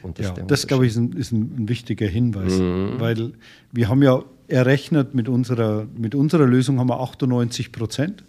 Und 0.04 0.18
das, 0.18 0.26
ja, 0.26 0.44
das 0.44 0.66
glaube 0.66 0.86
ich, 0.86 0.92
ist 0.92 0.98
ein, 0.98 1.12
ist 1.12 1.32
ein 1.32 1.68
wichtiger 1.68 2.06
Hinweis, 2.06 2.58
mhm. 2.58 2.94
weil 2.98 3.32
wir 3.72 3.88
haben 3.88 4.02
ja 4.02 4.22
errechnet, 4.48 5.14
mit 5.14 5.28
unserer, 5.28 5.86
mit 5.96 6.14
unserer 6.14 6.46
Lösung 6.46 6.78
haben 6.78 6.88
wir 6.88 7.00
98 7.00 7.72
Prozent 7.72 8.24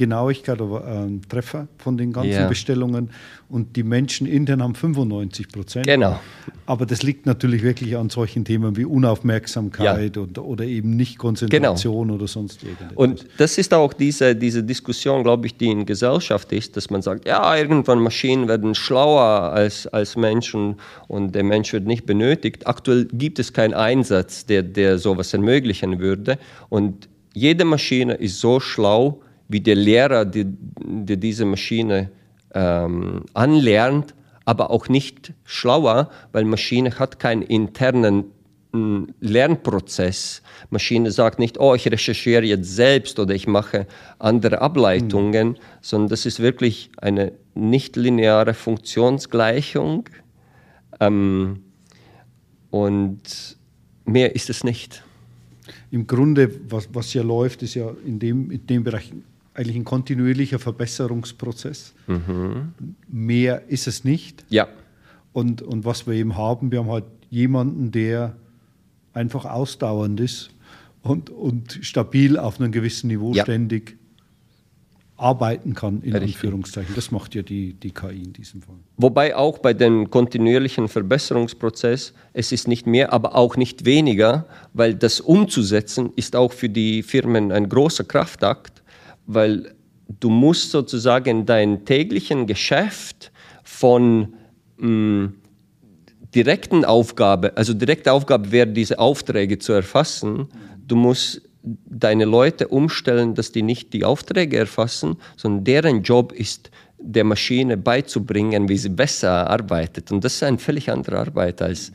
Genauigkeit 0.00 0.58
oder 0.62 0.82
ähm, 0.86 1.20
Treffer 1.28 1.68
von 1.76 1.98
den 1.98 2.10
ganzen 2.10 2.32
Ja. 2.32 2.48
Bestellungen 2.48 3.10
und 3.50 3.76
die 3.76 3.82
Menschen 3.82 4.26
intern 4.26 4.62
haben 4.62 4.74
95 4.74 5.48
Prozent. 5.48 5.86
Genau. 5.86 6.18
Aber 6.64 6.86
das 6.86 7.02
liegt 7.02 7.26
natürlich 7.26 7.62
wirklich 7.62 7.98
an 7.98 8.08
solchen 8.08 8.46
Themen 8.46 8.78
wie 8.78 8.86
Unaufmerksamkeit 8.86 10.16
und, 10.16 10.38
oder 10.38 10.64
eben 10.64 10.96
nicht 10.96 11.18
Konzentration 11.18 12.10
oder 12.10 12.26
sonst 12.26 12.62
irgendetwas. 12.62 12.96
Und 12.96 13.26
das 13.36 13.58
ist 13.58 13.74
auch 13.74 13.92
diese, 13.92 14.34
diese 14.34 14.62
Diskussion, 14.62 15.22
glaube 15.22 15.46
ich, 15.46 15.56
die 15.58 15.66
in 15.66 15.84
Gesellschaft 15.84 16.50
ist, 16.52 16.78
dass 16.78 16.88
man 16.88 17.02
sagt, 17.02 17.28
ja, 17.28 17.54
irgendwann 17.54 17.98
Maschinen 17.98 18.48
werden 18.48 18.74
schlauer 18.74 19.52
als, 19.52 19.86
als 19.88 20.16
Menschen 20.16 20.76
und 21.08 21.34
der 21.34 21.44
Mensch 21.44 21.74
wird 21.74 21.86
nicht 21.86 22.06
benötigt. 22.06 22.66
Aktuell 22.66 23.04
gibt 23.12 23.38
es 23.38 23.52
keinen 23.52 23.74
Einsatz, 23.74 24.46
der, 24.46 24.62
der 24.62 24.98
sowas 24.98 25.34
ermöglichen 25.34 25.98
würde. 25.98 26.38
Und 26.70 27.08
jede 27.34 27.66
Maschine 27.66 28.14
ist 28.14 28.40
so 28.40 28.60
schlau, 28.60 29.20
wie 29.50 29.60
der 29.60 29.74
Lehrer, 29.74 30.24
der, 30.24 30.46
der 30.46 31.16
diese 31.16 31.44
Maschine 31.44 32.10
ähm, 32.54 33.24
anlernt, 33.34 34.14
aber 34.44 34.70
auch 34.70 34.88
nicht 34.88 35.32
schlauer, 35.44 36.08
weil 36.32 36.44
Maschine 36.44 36.98
hat 36.98 37.18
keinen 37.18 37.42
internen 37.42 38.26
mm, 38.72 39.04
Lernprozess. 39.20 40.42
Maschine 40.70 41.10
sagt 41.10 41.40
nicht, 41.40 41.58
oh, 41.58 41.74
ich 41.74 41.90
recherchiere 41.90 42.44
jetzt 42.44 42.74
selbst 42.74 43.18
oder 43.18 43.34
ich 43.34 43.48
mache 43.48 43.88
andere 44.20 44.60
Ableitungen, 44.60 45.58
sondern 45.80 46.10
das 46.10 46.26
ist 46.26 46.38
wirklich 46.38 46.90
eine 46.98 47.32
nichtlineare 47.54 48.54
Funktionsgleichung. 48.54 50.08
Ähm, 51.00 51.64
und 52.70 53.56
mehr 54.04 54.36
ist 54.36 54.48
es 54.48 54.62
nicht. 54.62 55.02
Im 55.90 56.06
Grunde, 56.06 56.50
was, 56.68 56.88
was 56.92 57.12
ja 57.14 57.22
läuft, 57.22 57.62
ist 57.62 57.74
ja 57.74 57.90
in 58.06 58.20
dem, 58.20 58.52
in 58.52 58.64
dem 58.64 58.84
Bereich 58.84 59.12
eigentlich 59.54 59.76
ein 59.76 59.84
kontinuierlicher 59.84 60.58
Verbesserungsprozess. 60.58 61.94
Mehr 63.08 63.62
ist 63.68 63.86
es 63.86 64.04
nicht. 64.04 64.44
Ja, 64.48 64.68
Und, 65.32 65.62
und 65.62 65.84
was 65.84 66.06
wir 66.06 66.14
eben 66.14 66.36
haben, 66.36 66.70
wir 66.72 66.80
haben 66.80 66.90
halt 66.90 67.04
jemanden, 67.30 67.90
der 67.92 68.36
einfach 69.12 69.44
ausdauernd 69.44 70.20
ist 70.20 70.50
und, 71.02 71.30
und 71.30 71.78
stabil 71.82 72.36
auf 72.38 72.60
einem 72.60 72.72
gewissen 72.72 73.08
Niveau 73.08 73.32
Ja. 73.32 73.42
ständig 73.44 73.96
arbeiten 75.16 75.74
kann, 75.74 76.00
in 76.02 76.14
Richtig. 76.14 76.36
Anführungszeichen. 76.36 76.94
Das 76.94 77.10
macht 77.10 77.34
ja 77.34 77.42
die, 77.42 77.74
die 77.74 77.90
KI 77.90 78.22
in 78.22 78.32
diesem 78.32 78.62
Fall. 78.62 78.76
Wobei 78.96 79.36
auch 79.36 79.58
bei 79.58 79.74
dem 79.74 80.08
kontinuierlichen 80.08 80.88
Verbesserungsprozess, 80.88 82.14
es 82.32 82.52
ist 82.52 82.66
nicht 82.68 82.86
mehr, 82.86 83.12
aber 83.12 83.34
auch 83.36 83.56
nicht 83.58 83.84
weniger, 83.84 84.46
weil 84.72 84.94
das 84.94 85.20
umzusetzen 85.20 86.10
ist 86.16 86.34
auch 86.34 86.52
für 86.54 86.70
die 86.70 87.02
Firmen 87.02 87.52
ein 87.52 87.68
großer 87.68 88.04
Kraftakt, 88.04 88.79
weil 89.34 89.74
du 90.18 90.30
musst 90.30 90.70
sozusagen 90.70 91.46
dein 91.46 91.84
täglichen 91.84 92.46
Geschäft 92.46 93.30
von 93.62 94.34
mh, 94.78 95.32
direkten 96.34 96.84
Aufgabe, 96.84 97.56
also 97.56 97.74
direkte 97.74 98.12
Aufgabe 98.12 98.50
wäre, 98.50 98.68
diese 98.68 98.98
Aufträge 98.98 99.58
zu 99.58 99.72
erfassen. 99.72 100.48
Du 100.86 100.96
musst 100.96 101.42
deine 101.62 102.24
Leute 102.24 102.68
umstellen, 102.68 103.34
dass 103.34 103.52
die 103.52 103.62
nicht 103.62 103.92
die 103.92 104.04
Aufträge 104.04 104.56
erfassen, 104.56 105.16
sondern 105.36 105.64
deren 105.64 106.02
Job 106.02 106.32
ist, 106.32 106.70
der 107.02 107.24
Maschine 107.24 107.76
beizubringen, 107.76 108.68
wie 108.68 108.76
sie 108.76 108.90
besser 108.90 109.48
arbeitet. 109.48 110.12
Und 110.12 110.22
das 110.22 110.34
ist 110.34 110.42
eine 110.42 110.58
völlig 110.58 110.90
andere 110.90 111.18
Arbeit 111.18 111.62
als 111.62 111.92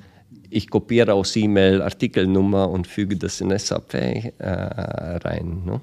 ich 0.50 0.70
kopiere 0.70 1.14
aus 1.14 1.36
E-Mail 1.36 1.82
Artikelnummer 1.82 2.70
und 2.70 2.88
füge 2.88 3.18
das 3.18 3.42
in 3.42 3.58
SAP 3.58 3.94
äh, 3.94 4.32
rein. 4.40 5.64
Ne? 5.66 5.82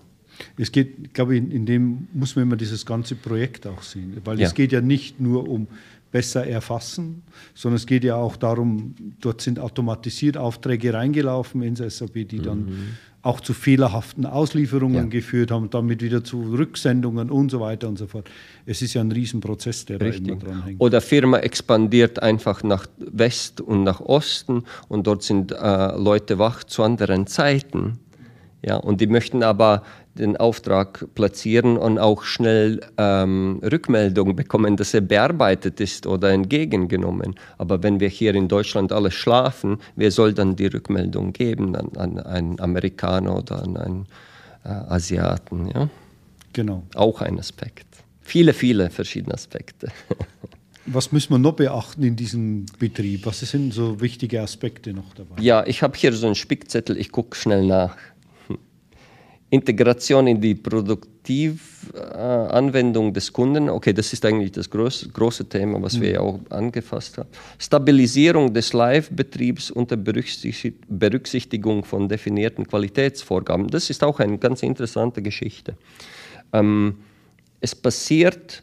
Es 0.58 0.72
geht, 0.72 1.14
glaube 1.14 1.36
ich, 1.36 1.42
in, 1.42 1.50
in 1.50 1.66
dem 1.66 2.08
muss 2.12 2.36
man 2.36 2.44
immer 2.44 2.56
dieses 2.56 2.84
ganze 2.86 3.14
Projekt 3.14 3.66
auch 3.66 3.82
sehen, 3.82 4.16
weil 4.24 4.40
Ja. 4.40 4.46
es 4.46 4.54
geht 4.54 4.72
ja 4.72 4.80
nicht 4.80 5.20
nur 5.20 5.48
um 5.48 5.66
besser 6.10 6.46
erfassen, 6.46 7.22
sondern 7.54 7.76
es 7.76 7.86
geht 7.86 8.04
ja 8.04 8.16
auch 8.16 8.36
darum, 8.36 8.94
dort 9.20 9.40
sind 9.40 9.58
automatisiert 9.58 10.36
Aufträge 10.36 10.92
reingelaufen 10.92 11.62
ins 11.62 11.78
SAP, 11.78 12.28
die 12.28 12.38
dann 12.40 12.68
auch 13.22 13.40
zu 13.40 13.54
fehlerhaften 13.54 14.26
Auslieferungen 14.26 14.96
Mhm. 14.96 15.04
Ja. 15.04 15.08
geführt 15.10 15.50
haben, 15.52 15.70
damit 15.70 16.02
wieder 16.02 16.22
zu 16.22 16.42
Rücksendungen 16.42 17.30
und 17.30 17.50
so 17.50 17.60
weiter 17.60 17.88
und 17.88 17.96
so 17.96 18.08
fort. 18.08 18.28
Es 18.66 18.82
ist 18.82 18.92
ja 18.94 19.00
ein 19.00 19.12
Riesenprozess, 19.12 19.86
der 19.86 19.98
da 20.00 20.06
immer 20.06 20.14
Richtig. 20.14 20.40
dran 20.40 20.64
hängt. 20.64 20.80
Oder 20.82 21.00
Firma 21.00 21.38
expandiert 21.38 22.20
einfach 22.22 22.62
nach 22.62 22.86
West 22.98 23.60
und 23.62 23.84
nach 23.84 24.00
Osten 24.00 24.64
und 24.88 25.06
dort 25.06 25.22
sind 25.22 25.52
äh, 25.52 25.96
Leute 25.96 26.38
wach 26.38 26.64
zu 26.64 26.82
anderen 26.82 27.26
Zeiten. 27.26 27.98
Ja, 28.64 28.76
und 28.76 29.00
die 29.00 29.06
möchten 29.06 29.42
aber 29.42 29.82
den 30.14 30.36
Auftrag 30.36 31.06
platzieren 31.14 31.78
und 31.78 31.98
auch 31.98 32.22
schnell 32.22 32.80
ähm, 32.98 33.60
Rückmeldung 33.62 34.36
bekommen, 34.36 34.76
dass 34.76 34.92
er 34.92 35.00
bearbeitet 35.00 35.80
ist 35.80 36.06
oder 36.06 36.30
entgegengenommen. 36.30 37.34
Aber 37.58 37.82
wenn 37.82 37.98
wir 38.00 38.08
hier 38.08 38.34
in 38.34 38.48
Deutschland 38.48 38.92
alle 38.92 39.10
schlafen, 39.10 39.78
wer 39.96 40.10
soll 40.10 40.34
dann 40.34 40.56
die 40.56 40.66
Rückmeldung 40.66 41.32
geben 41.32 41.74
an, 41.76 41.90
an 41.96 42.18
einen 42.18 42.60
Amerikaner 42.60 43.36
oder 43.36 43.62
an 43.62 43.76
einen 43.76 44.06
äh, 44.64 44.68
Asiaten? 44.68 45.68
Ja? 45.68 45.88
Genau. 46.52 46.82
Auch 46.94 47.22
ein 47.22 47.38
Aspekt. 47.38 47.86
Viele, 48.20 48.52
viele 48.52 48.90
verschiedene 48.90 49.34
Aspekte. 49.34 49.88
Was 50.84 51.12
müssen 51.12 51.30
wir 51.30 51.38
noch 51.38 51.52
beachten 51.52 52.02
in 52.02 52.16
diesem 52.16 52.66
Betrieb? 52.78 53.26
Was 53.26 53.38
sind 53.40 53.72
so 53.72 54.00
wichtige 54.00 54.42
Aspekte 54.42 54.92
noch 54.92 55.14
dabei? 55.14 55.40
Ja, 55.40 55.64
ich 55.64 55.80
habe 55.82 55.96
hier 55.96 56.12
so 56.12 56.26
einen 56.26 56.34
Spickzettel, 56.34 56.96
ich 56.96 57.12
gucke 57.12 57.36
schnell 57.36 57.64
nach. 57.66 57.96
Integration 59.52 60.26
in 60.28 60.40
die 60.40 60.54
Produktivanwendung 60.54 63.12
des 63.12 63.30
Kunden, 63.30 63.68
okay, 63.68 63.92
das 63.92 64.14
ist 64.14 64.24
eigentlich 64.24 64.52
das 64.52 64.70
große, 64.70 65.10
große 65.10 65.46
Thema, 65.46 65.82
was 65.82 66.00
wir 66.00 66.12
ja 66.12 66.20
auch 66.20 66.40
angefasst 66.48 67.18
haben. 67.18 67.28
Stabilisierung 67.58 68.54
des 68.54 68.72
Live-Betriebs 68.72 69.70
unter 69.70 69.98
Berücksichtig- 69.98 70.76
Berücksichtigung 70.88 71.84
von 71.84 72.08
definierten 72.08 72.66
Qualitätsvorgaben. 72.66 73.68
Das 73.68 73.90
ist 73.90 74.02
auch 74.02 74.20
eine 74.20 74.38
ganz 74.38 74.62
interessante 74.62 75.20
Geschichte. 75.20 75.76
Ähm, 76.54 76.94
es 77.60 77.74
passiert 77.74 78.62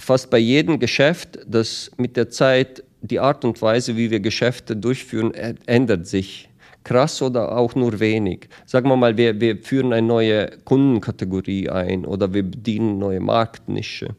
fast 0.00 0.30
bei 0.30 0.38
jedem 0.38 0.78
Geschäft, 0.78 1.38
dass 1.46 1.90
mit 1.98 2.16
der 2.16 2.30
Zeit 2.30 2.82
die 3.02 3.20
Art 3.20 3.44
und 3.44 3.60
Weise, 3.60 3.94
wie 3.98 4.10
wir 4.10 4.20
Geschäfte 4.20 4.74
durchführen, 4.74 5.34
ändert 5.66 6.06
sich. 6.06 6.48
Krass 6.84 7.22
oder 7.22 7.56
auch 7.56 7.74
nur 7.74 7.98
wenig. 7.98 8.48
Sagen 8.66 8.88
wir 8.88 8.96
mal, 8.96 9.16
wir, 9.16 9.40
wir 9.40 9.56
führen 9.56 9.92
eine 9.92 10.06
neue 10.06 10.50
Kundenkategorie 10.64 11.70
ein 11.70 12.04
oder 12.04 12.32
wir 12.32 12.42
bedienen 12.42 12.98
neue 12.98 13.20
Marktnische. 13.20 14.14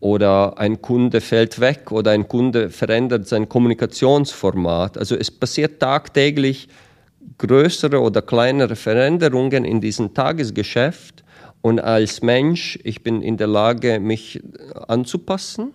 Oder 0.00 0.58
ein 0.58 0.82
Kunde 0.82 1.20
fällt 1.20 1.60
weg 1.60 1.92
oder 1.92 2.10
ein 2.10 2.26
Kunde 2.28 2.70
verändert 2.70 3.26
sein 3.26 3.48
Kommunikationsformat. 3.48 4.98
Also 4.98 5.16
es 5.16 5.30
passiert 5.30 5.80
tagtäglich 5.80 6.68
größere 7.38 8.00
oder 8.00 8.22
kleinere 8.22 8.76
Veränderungen 8.76 9.64
in 9.64 9.80
diesem 9.80 10.14
Tagesgeschäft. 10.14 11.24
Und 11.62 11.80
als 11.80 12.22
Mensch, 12.22 12.78
ich 12.84 13.02
bin 13.02 13.22
in 13.22 13.36
der 13.36 13.46
Lage, 13.46 13.98
mich 14.00 14.42
anzupassen. 14.88 15.72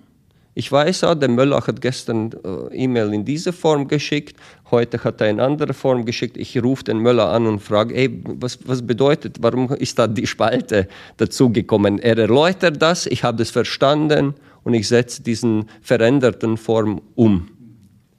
Ich 0.60 0.70
weiß 0.70 1.06
auch, 1.06 1.16
der 1.16 1.30
Möller 1.30 1.66
hat 1.66 1.80
gestern 1.80 2.32
äh, 2.44 2.84
E-Mail 2.84 3.14
in 3.14 3.24
diese 3.24 3.54
Form 3.54 3.88
geschickt, 3.88 4.36
heute 4.72 5.02
hat 5.06 5.22
er 5.22 5.30
in 5.30 5.40
andere 5.40 5.74
Form 5.74 6.04
geschickt. 6.04 6.36
Ich 6.36 6.62
rufe 6.62 6.84
den 6.84 7.00
Möller 7.00 7.30
an 7.30 7.48
und 7.48 7.62
frage, 7.62 7.96
ey, 7.96 8.22
was, 8.26 8.60
was 8.66 8.86
bedeutet, 8.86 9.38
warum 9.40 9.72
ist 9.72 9.98
da 9.98 10.06
die 10.06 10.28
Spalte 10.28 10.90
dazugekommen? 11.16 11.98
Er 12.00 12.18
erläutert 12.18 12.82
das, 12.82 13.06
ich 13.06 13.24
habe 13.24 13.38
das 13.38 13.52
verstanden 13.52 14.34
und 14.66 14.74
ich 14.74 14.90
setze 14.90 15.24
diesen 15.24 15.70
veränderten 15.82 16.58
Form 16.58 17.04
um. 17.16 17.48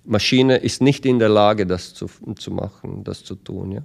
Maschine 0.07 0.57
ist 0.57 0.81
nicht 0.81 1.05
in 1.05 1.19
der 1.19 1.29
Lage, 1.29 1.67
das 1.67 1.93
zu, 1.93 2.07
zu 2.37 2.53
machen, 2.53 3.05
das 3.05 3.23
zu 3.23 3.35
tun. 3.35 3.73
Ja. 3.73 3.83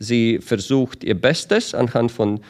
Sie 0.00 0.40
versucht 0.40 1.04
ihr 1.04 1.14
Bestes 1.14 1.72
anhand 1.72 2.10
von 2.10 2.40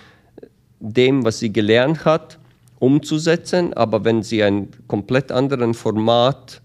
dem, 0.81 1.27
was 1.27 1.41
sie 1.41 1.53
gelernt 1.53 2.07
hat, 2.07 2.39
umzusetzen, 2.83 3.73
aber 3.75 4.05
wenn 4.05 4.25
sie 4.25 4.43
ein 4.43 4.69
komplett 4.89 5.31
anderen 5.31 5.73
Format 5.73 6.61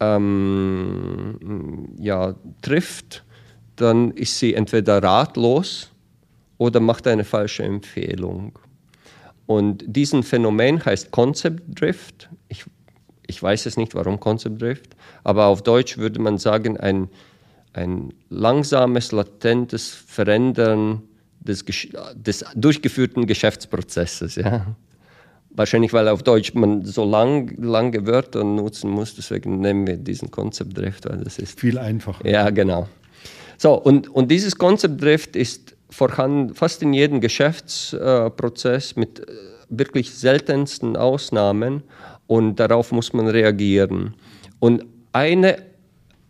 ähm, 0.00 1.94
ja, 2.00 2.34
trifft, 2.62 3.24
dann 3.76 4.10
ist 4.10 4.40
sie 4.40 4.54
entweder 4.54 5.00
ratlos 5.00 5.92
oder 6.58 6.80
macht 6.80 7.06
eine 7.06 7.22
falsche 7.22 7.62
Empfehlung. 7.62 8.58
Und 9.46 9.84
diesen 9.86 10.24
Phänomen 10.24 10.84
heißt 10.84 11.12
Concept 11.12 11.62
Drift. 11.80 12.28
Ich, 12.48 12.64
ich 13.28 13.40
weiß 13.40 13.66
es 13.66 13.76
nicht, 13.76 13.94
warum 13.94 14.18
Concept 14.18 14.60
Drift, 14.60 14.96
aber 15.22 15.46
auf 15.46 15.62
Deutsch 15.62 15.96
würde 15.96 16.20
man 16.20 16.38
sagen, 16.38 16.76
ein, 16.76 17.08
ein 17.72 18.12
langsames, 18.30 19.12
latentes 19.12 19.90
Verändern 19.90 21.02
des, 21.38 21.64
des 22.16 22.44
durchgeführten 22.56 23.28
Geschäftsprozesses. 23.28 24.34
Ja. 24.34 24.66
Wahrscheinlich, 25.54 25.92
weil 25.92 26.08
auf 26.08 26.22
Deutsch 26.22 26.54
man 26.54 26.84
so 26.84 27.04
lang, 27.04 27.54
lange 27.58 28.06
Wörter 28.06 28.42
nutzen 28.42 28.90
muss, 28.90 29.14
deswegen 29.14 29.60
nehmen 29.60 29.86
wir 29.86 29.98
diesen 29.98 30.30
Concept 30.30 30.76
Drift, 30.76 31.08
weil 31.08 31.18
das 31.18 31.38
ist 31.38 31.60
Viel 31.60 31.78
einfacher. 31.78 32.26
ja, 32.26 32.48
genau. 32.50 32.88
So, 33.58 33.74
und, 33.74 34.08
und 34.08 34.30
dieses 34.30 34.56
Concept 34.56 35.02
Drift 35.02 35.36
ist 35.36 35.76
vorhanden 35.90 36.54
fast 36.54 36.82
in 36.82 36.94
jedem 36.94 37.20
Geschäftsprozess 37.20 38.96
mit 38.96 39.20
äh, 39.20 39.32
wirklich 39.68 40.10
seltensten 40.10 40.96
Ausnahmen 40.96 41.82
und 42.26 42.56
darauf 42.58 42.92
muss 42.92 43.12
man 43.12 43.28
reagieren. 43.28 44.14
Und 44.58 44.84
eine 45.12 45.58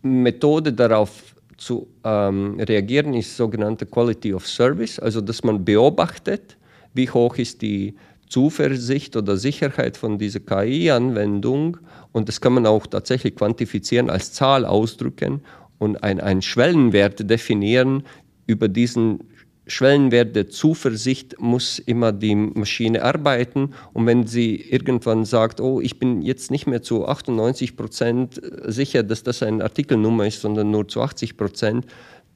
Methode 0.01 0.73
darauf 0.73 1.33
zu 1.57 1.87
ähm, 2.03 2.59
reagieren 2.59 3.13
ist 3.13 3.37
sogenannte 3.37 3.85
Quality 3.85 4.33
of 4.33 4.47
Service, 4.47 4.99
also 4.99 5.21
dass 5.21 5.43
man 5.43 5.63
beobachtet, 5.63 6.57
wie 6.93 7.09
hoch 7.09 7.37
ist 7.37 7.61
die 7.61 7.95
Zuversicht 8.33 9.15
oder 9.15 9.37
Sicherheit 9.37 9.95
von 9.95 10.17
dieser 10.17 10.39
KI-Anwendung 10.39 11.77
und 12.13 12.27
das 12.29 12.41
kann 12.41 12.53
man 12.53 12.65
auch 12.65 12.87
tatsächlich 12.87 13.35
quantifizieren, 13.35 14.09
als 14.09 14.33
Zahl 14.33 14.65
ausdrücken 14.65 15.41
und 15.77 16.03
einen 16.03 16.41
Schwellenwert 16.41 17.29
definieren. 17.29 18.01
Über 18.47 18.69
diesen 18.69 19.19
Schwellenwert 19.67 20.35
der 20.35 20.49
Zuversicht 20.49 21.35
muss 21.39 21.77
immer 21.77 22.11
die 22.11 22.33
Maschine 22.33 23.03
arbeiten. 23.03 23.75
Und 23.93 24.07
wenn 24.07 24.25
sie 24.25 24.55
irgendwann 24.55 25.25
sagt, 25.25 25.61
oh, 25.61 25.79
ich 25.79 25.99
bin 25.99 26.23
jetzt 26.23 26.49
nicht 26.49 26.65
mehr 26.65 26.81
zu 26.81 27.05
98 27.07 27.77
Prozent 27.77 28.41
sicher, 28.65 29.03
dass 29.03 29.21
das 29.21 29.43
eine 29.43 29.63
Artikelnummer 29.63 30.25
ist, 30.25 30.41
sondern 30.41 30.71
nur 30.71 30.87
zu 30.87 31.03
80 31.03 31.37
Prozent, 31.37 31.85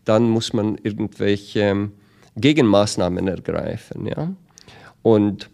dann 0.05 0.29
muss 0.29 0.53
man 0.53 0.77
irgendwelche 0.83 1.89
Gegenmaßnahmen 2.35 3.27
ergreifen. 3.27 4.05
Ja? 4.05 4.31
Und 5.01 5.49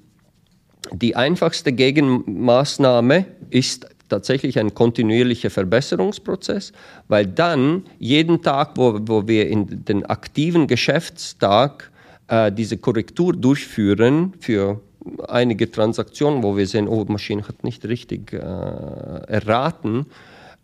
die 0.92 1.16
einfachste 1.16 1.72
Gegenmaßnahme 1.72 3.26
ist 3.50 3.88
tatsächlich 4.10 4.60
ein 4.60 4.74
kontinuierlicher 4.74 5.50
Verbesserungsprozess, 5.50 6.74
weil 7.08 7.26
dann 7.26 7.84
jeden 8.00 8.42
Tag, 8.42 8.72
wo, 8.76 9.00
wo 9.02 9.28
wir 9.28 9.48
in 9.48 9.86
den 9.86 10.06
aktiven 10.06 10.68
Geschäftstag 10.68 11.92
äh, 12.28 12.52
diese 12.52 12.78
Korrektur 12.78 13.34
durchführen 13.34 14.34
für 14.40 14.82
einige 15.28 15.70
Transaktionen, 15.70 16.44
wo 16.44 16.56
wir 16.56 16.68
sehen, 16.68 16.88
oh, 16.88 17.04
die 17.04 17.12
Maschine 17.12 17.48
hat 17.48 17.64
nicht 17.64 17.86
richtig 17.86 18.34
äh, 18.34 18.38
erraten, 18.38 20.06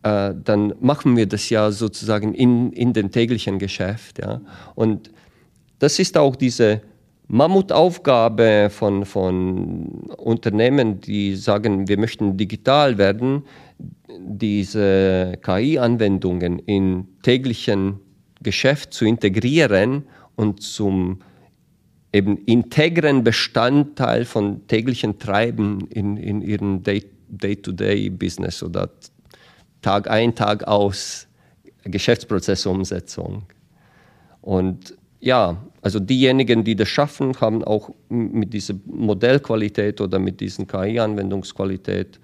äh, 0.04 0.34
dann 0.44 0.74
machen 0.80 1.18
wir 1.18 1.26
das 1.26 1.50
ja 1.50 1.72
sozusagen 1.72 2.34
in, 2.34 2.72
in 2.72 2.94
den 2.94 3.12
täglichen 3.12 3.60
Geschäft. 3.60 4.20
Ja. 4.20 4.42
Und 4.76 5.12
das 5.80 6.00
ist 6.00 6.18
auch 6.18 6.36
diese 6.36 6.82
Mammutaufgabe 7.32 8.70
von, 8.72 9.06
von 9.06 9.86
Unternehmen, 10.18 11.00
die 11.00 11.36
sagen, 11.36 11.88
wir 11.88 12.00
möchten 12.00 12.38
digital 12.38 12.98
werden, 12.98 13.44
diese 14.08 15.34
KI-Anwendungen 15.44 16.58
in 16.58 17.08
täglichen 17.22 18.00
Geschäft 18.42 18.94
zu 18.94 19.06
integrieren 19.06 20.06
und 20.36 20.64
zum 20.64 21.20
eben 22.12 22.38
integren 22.46 23.24
Bestandteil 23.24 24.26
von 24.26 24.66
täglichen 24.66 25.20
Treiben 25.20 25.88
in, 25.92 26.18
in 26.18 26.42
ihren 26.42 26.82
Day-to-Day-Business 26.82 28.64
oder 28.64 28.90
Tag 29.84 30.10
ein, 30.10 30.34
Tag 30.34 30.64
aus 30.68 31.28
Geschäftsprozessumsetzung. 31.84 33.44
Und 34.42 34.98
ja, 35.20 35.58
also 35.82 36.00
diejenigen, 36.00 36.64
die 36.64 36.76
das 36.76 36.90
schaffen, 36.90 37.40
haben 37.40 37.64
auch 37.64 37.90
mit 38.10 38.54
dieser 38.54 38.76
Modellqualität 38.86 40.02
oder 40.02 40.20
mit 40.20 40.40
dieser 40.40 40.66
KI-Anwendungsqualität 40.66 42.20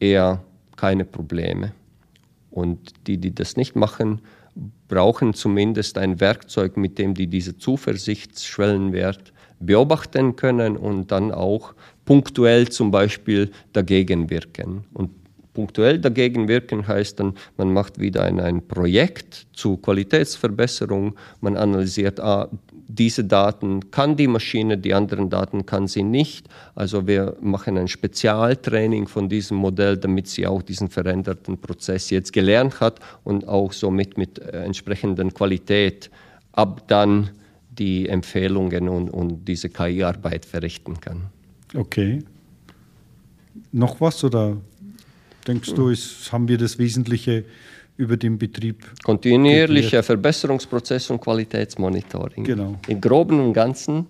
eher 0.00 0.42
keine 0.76 1.04
Probleme. 1.04 1.72
Und 2.50 3.06
die, 3.06 3.18
die 3.18 3.34
das 3.34 3.56
nicht 3.56 3.76
machen, 3.76 4.20
brauchen 4.88 5.34
zumindest 5.34 5.98
ein 5.98 6.20
Werkzeug, 6.20 6.76
mit 6.76 6.98
dem 6.98 7.14
die 7.14 7.26
diese 7.26 7.56
Zuversichtsschwellenwert 7.56 9.32
beobachten 9.58 10.36
können 10.36 10.76
und 10.76 11.10
dann 11.10 11.32
auch 11.32 11.74
punktuell 12.04 12.68
zum 12.68 12.90
Beispiel 12.90 13.50
dagegen 13.72 14.30
wirken. 14.30 14.84
Und 14.92 15.10
punktuell 15.54 15.98
dagegen 15.98 16.48
wirken 16.48 16.86
heißt 16.86 17.20
dann, 17.20 17.34
man 17.56 17.72
macht 17.72 17.98
wieder 17.98 18.24
ein, 18.24 18.40
ein 18.40 18.66
Projekt 18.66 19.46
zur 19.52 19.80
Qualitätsverbesserung, 19.80 21.14
man 21.40 21.56
analysiert, 21.56 22.20
ah, 22.20 22.48
diese 22.86 23.24
Daten 23.24 23.90
kann 23.90 24.16
die 24.16 24.26
Maschine, 24.26 24.76
die 24.76 24.92
anderen 24.92 25.30
Daten 25.30 25.64
kann 25.64 25.86
sie 25.86 26.02
nicht. 26.02 26.48
Also 26.74 27.06
wir 27.06 27.36
machen 27.40 27.78
ein 27.78 27.88
Spezialtraining 27.88 29.08
von 29.08 29.28
diesem 29.28 29.56
Modell, 29.56 29.96
damit 29.96 30.28
sie 30.28 30.46
auch 30.46 30.62
diesen 30.62 30.90
veränderten 30.90 31.58
Prozess 31.58 32.10
jetzt 32.10 32.32
gelernt 32.32 32.80
hat 32.80 33.00
und 33.24 33.48
auch 33.48 33.72
somit 33.72 34.18
mit 34.18 34.38
äh, 34.38 34.64
entsprechenden 34.64 35.32
Qualität 35.32 36.10
ab 36.52 36.86
dann 36.88 37.30
die 37.70 38.08
Empfehlungen 38.08 38.88
und, 38.88 39.08
und 39.10 39.48
diese 39.48 39.68
KI-Arbeit 39.68 40.44
verrichten 40.44 41.00
kann. 41.00 41.22
Okay. 41.74 42.22
Noch 43.72 44.00
was 44.00 44.22
oder 44.22 44.56
denkst 45.46 45.74
du, 45.74 45.88
ist, 45.88 46.32
haben 46.32 46.48
wir 46.48 46.58
das 46.58 46.78
Wesentliche 46.78 47.44
über 47.96 48.16
den 48.16 48.38
Betrieb. 48.38 48.84
Kontinuierlicher 49.04 50.02
Verbesserungsprozess 50.02 51.10
und 51.10 51.20
Qualitätsmonitoring. 51.20 52.44
Genau. 52.44 52.78
Im 52.88 53.00
Groben 53.00 53.40
und 53.40 53.52
Ganzen 53.52 54.06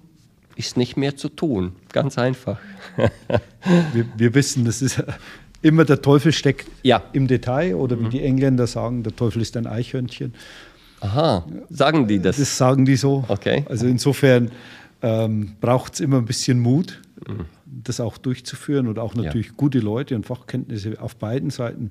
ist 0.57 0.77
nicht 0.77 0.97
mehr 0.97 1.17
zu 1.17 1.29
tun. 1.29 1.73
Ganz 1.93 2.17
einfach. 2.17 2.59
wir, 3.93 4.07
wir, 4.17 4.35
wissen, 4.35 4.65
das 4.65 4.81
ist 4.83 5.03
immer 5.63 5.85
der 5.85 6.01
Teufel 6.01 6.33
steckt 6.33 6.69
ja. 6.83 7.03
im 7.13 7.27
Detail 7.27 7.75
oder 7.75 7.99
wie 7.99 8.05
mhm. 8.05 8.11
die 8.11 8.23
Engländer 8.23 8.67
sagen, 8.67 9.03
der 9.03 9.15
Teufel 9.15 9.43
ist 9.43 9.57
ein 9.57 9.67
Eichhörnchen. 9.67 10.35
Aha, 11.01 11.45
sagen 11.69 12.07
die 12.07 12.19
das? 12.19 12.39
Das 12.39 12.57
sagen 12.57 12.87
die 12.87 12.97
so. 12.97 13.25
Okay. 13.29 13.65
Also 13.69 13.87
insofern 13.87 14.51
ähm, 15.03 15.53
braucht 15.61 15.95
es 15.95 16.01
immer 16.01 16.19
ein 16.19 16.25
bisschen 16.25 16.61
Mut, 16.61 17.03
mhm. 17.27 17.45
Das 17.67 18.01
auch 18.01 18.19
durchzuführen 18.19 18.89
und 18.89 18.99
auch 18.99 19.15
natürlich 19.15 19.49
ja. 19.49 19.53
gute 19.57 19.79
Leute 19.79 20.17
und 20.17 20.27
Fachkenntnisse 20.27 21.01
auf 21.01 21.17
beiden 21.17 21.51
Seiten 21.51 21.91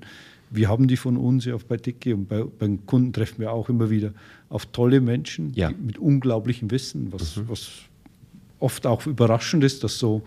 wir 0.54 0.68
haben 0.68 0.86
die 0.86 0.96
von 0.96 1.16
uns 1.16 1.44
ja 1.44 1.56
bei 1.68 1.76
Dicke 1.76 2.14
und 2.14 2.28
bei, 2.28 2.44
beim 2.44 2.86
Kunden 2.86 3.12
treffen 3.12 3.40
wir 3.40 3.52
auch 3.52 3.68
immer 3.68 3.90
wieder 3.90 4.12
auf 4.48 4.66
tolle 4.66 5.00
Menschen 5.00 5.52
ja. 5.54 5.70
mit 5.70 5.98
unglaublichem 5.98 6.70
Wissen, 6.70 7.12
was, 7.12 7.36
mhm. 7.36 7.48
was 7.48 7.70
oft 8.60 8.86
auch 8.86 9.06
überraschend 9.06 9.64
ist, 9.64 9.82
dass 9.84 9.98
so, 9.98 10.22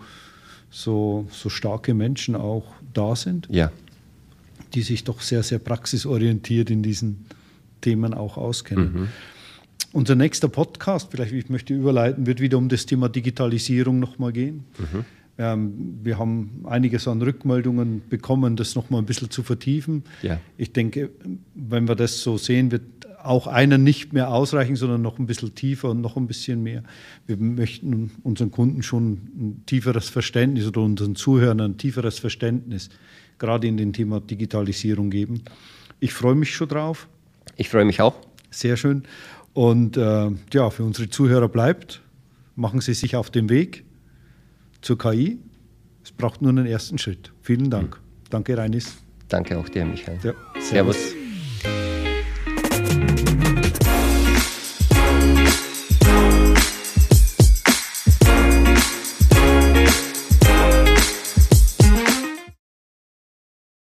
so, 0.70 1.26
so 1.30 1.48
starke 1.48 1.94
Menschen 1.94 2.36
auch 2.36 2.64
da 2.92 3.16
sind, 3.16 3.48
ja. 3.50 3.72
die 4.74 4.82
sich 4.82 5.04
doch 5.04 5.20
sehr, 5.20 5.42
sehr 5.42 5.58
praxisorientiert 5.58 6.70
in 6.70 6.82
diesen 6.82 7.24
Themen 7.80 8.12
auch 8.12 8.36
auskennen. 8.36 8.92
Mhm. 8.92 9.08
Unser 9.92 10.14
nächster 10.14 10.48
Podcast, 10.48 11.08
vielleicht 11.10 11.32
ich 11.32 11.48
möchte 11.48 11.72
überleiten, 11.72 12.26
wird 12.26 12.40
wieder 12.40 12.58
um 12.58 12.68
das 12.68 12.84
Thema 12.84 13.08
Digitalisierung 13.08 13.98
nochmal 13.98 14.32
gehen. 14.32 14.64
Mhm. 14.78 15.04
Ähm, 15.38 16.00
wir 16.02 16.18
haben 16.18 16.64
einiges 16.64 17.06
an 17.06 17.22
Rückmeldungen 17.22 18.02
bekommen, 18.08 18.56
das 18.56 18.74
noch 18.74 18.90
mal 18.90 18.98
ein 18.98 19.06
bisschen 19.06 19.30
zu 19.30 19.42
vertiefen. 19.42 20.02
Ja. 20.22 20.40
Ich 20.56 20.72
denke, 20.72 21.10
wenn 21.54 21.86
wir 21.86 21.94
das 21.94 22.22
so 22.22 22.36
sehen, 22.36 22.72
wird 22.72 22.82
auch 23.22 23.46
einer 23.46 23.78
nicht 23.78 24.12
mehr 24.12 24.30
ausreichen, 24.30 24.76
sondern 24.76 25.02
noch 25.02 25.18
ein 25.18 25.26
bisschen 25.26 25.54
tiefer 25.54 25.90
und 25.90 26.00
noch 26.00 26.16
ein 26.16 26.26
bisschen 26.26 26.62
mehr. 26.62 26.82
Wir 27.26 27.36
möchten 27.36 28.10
unseren 28.22 28.50
Kunden 28.50 28.82
schon 28.82 29.12
ein 29.12 29.62
tieferes 29.66 30.08
Verständnis 30.08 30.66
oder 30.66 30.82
unseren 30.82 31.14
Zuhörern 31.14 31.60
ein 31.60 31.76
tieferes 31.78 32.18
Verständnis 32.18 32.90
gerade 33.38 33.66
in 33.66 33.76
dem 33.76 33.92
Thema 33.92 34.20
Digitalisierung 34.20 35.10
geben. 35.10 35.42
Ich 36.00 36.12
freue 36.12 36.34
mich 36.34 36.54
schon 36.54 36.68
drauf. 36.68 37.08
Ich 37.56 37.68
freue 37.68 37.84
mich 37.84 38.00
auch. 38.00 38.14
Sehr 38.50 38.76
schön. 38.76 39.04
Und 39.52 39.96
äh, 39.96 40.30
ja, 40.52 40.70
für 40.70 40.84
unsere 40.84 41.08
Zuhörer 41.08 41.48
bleibt, 41.48 42.02
machen 42.56 42.80
Sie 42.80 42.94
sich 42.94 43.16
auf 43.16 43.30
den 43.30 43.48
Weg 43.48 43.84
zur 44.82 44.98
KI. 44.98 45.38
Es 46.02 46.12
braucht 46.12 46.42
nur 46.42 46.50
einen 46.50 46.66
ersten 46.66 46.98
Schritt. 46.98 47.32
Vielen 47.42 47.70
Dank. 47.70 47.96
Mhm. 47.96 48.30
Danke, 48.30 48.56
Reinis. 48.56 48.96
Danke 49.28 49.58
auch 49.58 49.68
dir, 49.68 49.84
Michael. 49.84 50.18
Ja, 50.22 50.32
servus. 50.60 50.68
servus. 50.68 51.17